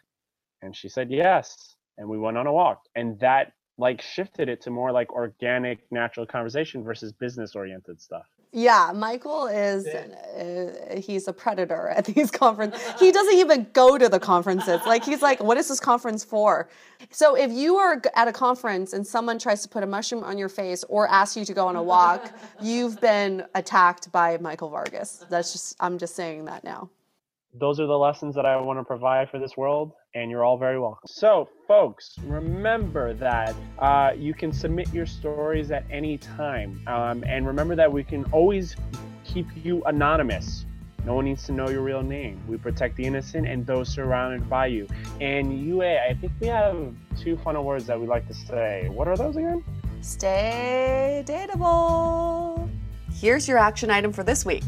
And 0.61 0.75
she 0.75 0.89
said 0.89 1.09
yes, 1.09 1.75
and 1.97 2.07
we 2.07 2.19
went 2.19 2.37
on 2.37 2.45
a 2.45 2.53
walk. 2.53 2.83
And 2.95 3.19
that 3.19 3.53
like 3.79 3.99
shifted 3.99 4.47
it 4.47 4.61
to 4.61 4.69
more 4.69 4.91
like 4.91 5.11
organic, 5.11 5.79
natural 5.91 6.27
conversation 6.27 6.83
versus 6.83 7.11
business 7.13 7.55
oriented 7.55 7.99
stuff. 7.99 8.27
Yeah, 8.55 8.91
Michael 8.93 9.47
is 9.47 9.87
uh, 9.87 10.95
he's 10.95 11.27
a 11.27 11.33
predator 11.33 11.89
at 11.89 12.05
these 12.13 12.29
conferences. 12.29 12.79
He 12.99 13.11
doesn't 13.11 13.39
even 13.39 13.67
go 13.73 13.97
to 13.97 14.07
the 14.07 14.19
conferences. 14.19 14.79
Like 14.85 15.03
he's 15.03 15.23
like, 15.23 15.43
what 15.43 15.57
is 15.57 15.67
this 15.69 15.79
conference 15.79 16.23
for? 16.23 16.69
So 17.09 17.35
if 17.35 17.51
you 17.51 17.77
are 17.77 17.99
at 18.15 18.27
a 18.27 18.31
conference 18.31 18.93
and 18.93 19.05
someone 19.05 19.39
tries 19.39 19.63
to 19.63 19.69
put 19.69 19.81
a 19.81 19.87
mushroom 19.87 20.23
on 20.23 20.37
your 20.37 20.49
face 20.49 20.83
or 20.87 21.09
ask 21.09 21.35
you 21.35 21.45
to 21.45 21.53
go 21.53 21.67
on 21.67 21.75
a 21.75 21.83
walk, 21.83 22.31
you've 22.61 23.01
been 23.01 23.43
attacked 23.55 24.11
by 24.11 24.37
Michael 24.37 24.69
Vargas. 24.69 25.25
That's 25.31 25.51
just 25.51 25.75
I'm 25.79 25.97
just 25.97 26.15
saying 26.15 26.45
that 26.45 26.63
now 26.63 26.91
those 27.53 27.79
are 27.79 27.85
the 27.85 27.97
lessons 27.97 28.33
that 28.35 28.45
I 28.45 28.59
want 28.59 28.79
to 28.79 28.83
provide 28.83 29.29
for 29.29 29.37
this 29.37 29.55
world, 29.55 29.91
and 30.15 30.31
you're 30.31 30.43
all 30.43 30.57
very 30.57 30.79
welcome. 30.79 31.01
So, 31.05 31.47
folks, 31.67 32.15
remember 32.23 33.13
that 33.13 33.55
uh, 33.77 34.11
you 34.17 34.33
can 34.33 34.51
submit 34.51 34.91
your 34.91 35.05
stories 35.05 35.69
at 35.69 35.85
any 35.91 36.17
time. 36.17 36.81
Um, 36.87 37.23
and 37.27 37.45
remember 37.45 37.75
that 37.75 37.91
we 37.91 38.03
can 38.03 38.25
always 38.31 38.75
keep 39.23 39.45
you 39.63 39.83
anonymous. 39.83 40.65
No 41.05 41.13
one 41.15 41.25
needs 41.25 41.43
to 41.43 41.51
know 41.51 41.69
your 41.69 41.81
real 41.81 42.01
name. 42.01 42.41
We 42.47 42.57
protect 42.57 42.95
the 42.95 43.03
innocent 43.03 43.47
and 43.47 43.65
those 43.67 43.89
surrounded 43.89 44.49
by 44.49 44.67
you. 44.67 44.87
And 45.19 45.65
Yue, 45.65 45.83
I 45.83 46.15
think 46.19 46.31
we 46.39 46.47
have 46.47 46.93
two 47.19 47.37
final 47.37 47.63
words 47.63 47.85
that 47.87 47.99
we 47.99 48.07
like 48.07 48.27
to 48.29 48.33
say. 48.33 48.87
What 48.89 49.07
are 49.07 49.17
those 49.17 49.35
again? 49.35 49.63
Stay 50.01 51.23
dateable. 51.27 52.69
Here's 53.13 53.47
your 53.47 53.57
action 53.57 53.91
item 53.91 54.11
for 54.11 54.23
this 54.23 54.45
week. 54.45 54.63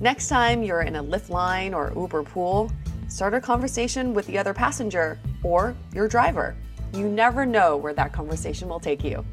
Next 0.00 0.28
time 0.28 0.62
you're 0.62 0.82
in 0.82 0.94
a 0.94 1.02
Lyft 1.02 1.28
line 1.28 1.74
or 1.74 1.92
Uber 1.96 2.22
pool, 2.22 2.70
start 3.08 3.34
a 3.34 3.40
conversation 3.40 4.14
with 4.14 4.26
the 4.26 4.38
other 4.38 4.54
passenger 4.54 5.18
or 5.42 5.74
your 5.92 6.06
driver. 6.06 6.54
You 6.94 7.08
never 7.08 7.44
know 7.44 7.76
where 7.76 7.94
that 7.94 8.12
conversation 8.12 8.68
will 8.68 8.78
take 8.78 9.02
you. 9.02 9.24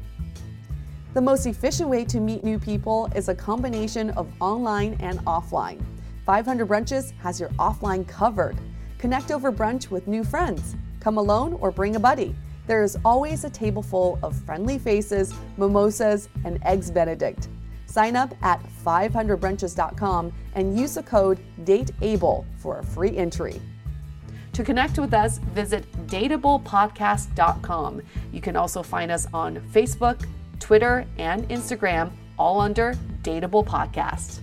The 1.14 1.20
most 1.20 1.46
efficient 1.46 1.88
way 1.88 2.04
to 2.06 2.18
meet 2.18 2.42
new 2.42 2.58
people 2.58 3.08
is 3.14 3.28
a 3.28 3.34
combination 3.34 4.10
of 4.10 4.28
online 4.40 4.96
and 4.98 5.20
offline. 5.20 5.80
500 6.26 6.66
Brunches 6.66 7.12
has 7.18 7.38
your 7.38 7.50
offline 7.50 8.06
covered. 8.08 8.58
Connect 8.98 9.30
over 9.30 9.52
brunch 9.52 9.90
with 9.90 10.08
new 10.08 10.24
friends. 10.24 10.74
Come 10.98 11.16
alone 11.16 11.52
or 11.60 11.70
bring 11.70 11.94
a 11.94 12.00
buddy. 12.00 12.34
There 12.66 12.82
is 12.82 12.98
always 13.04 13.44
a 13.44 13.50
table 13.50 13.82
full 13.82 14.18
of 14.24 14.34
friendly 14.44 14.80
faces, 14.80 15.32
mimosas, 15.58 16.28
and 16.44 16.58
eggs 16.64 16.90
Benedict. 16.90 17.48
Sign 17.96 18.14
up 18.14 18.34
at 18.42 18.60
500brunches.com 18.84 20.30
and 20.54 20.78
use 20.78 20.96
the 20.96 21.02
code 21.02 21.40
DATEABLE 21.64 22.44
for 22.58 22.80
a 22.80 22.84
free 22.84 23.16
entry. 23.16 23.58
To 24.52 24.62
connect 24.62 24.98
with 24.98 25.14
us, 25.14 25.38
visit 25.38 25.90
dateablepodcast.com. 26.06 28.02
You 28.34 28.40
can 28.42 28.54
also 28.54 28.82
find 28.82 29.10
us 29.10 29.26
on 29.32 29.56
Facebook, 29.72 30.28
Twitter, 30.60 31.06
and 31.16 31.48
Instagram, 31.48 32.12
all 32.38 32.60
under 32.60 32.92
Dateable 33.22 33.64
Podcast. 33.64 34.42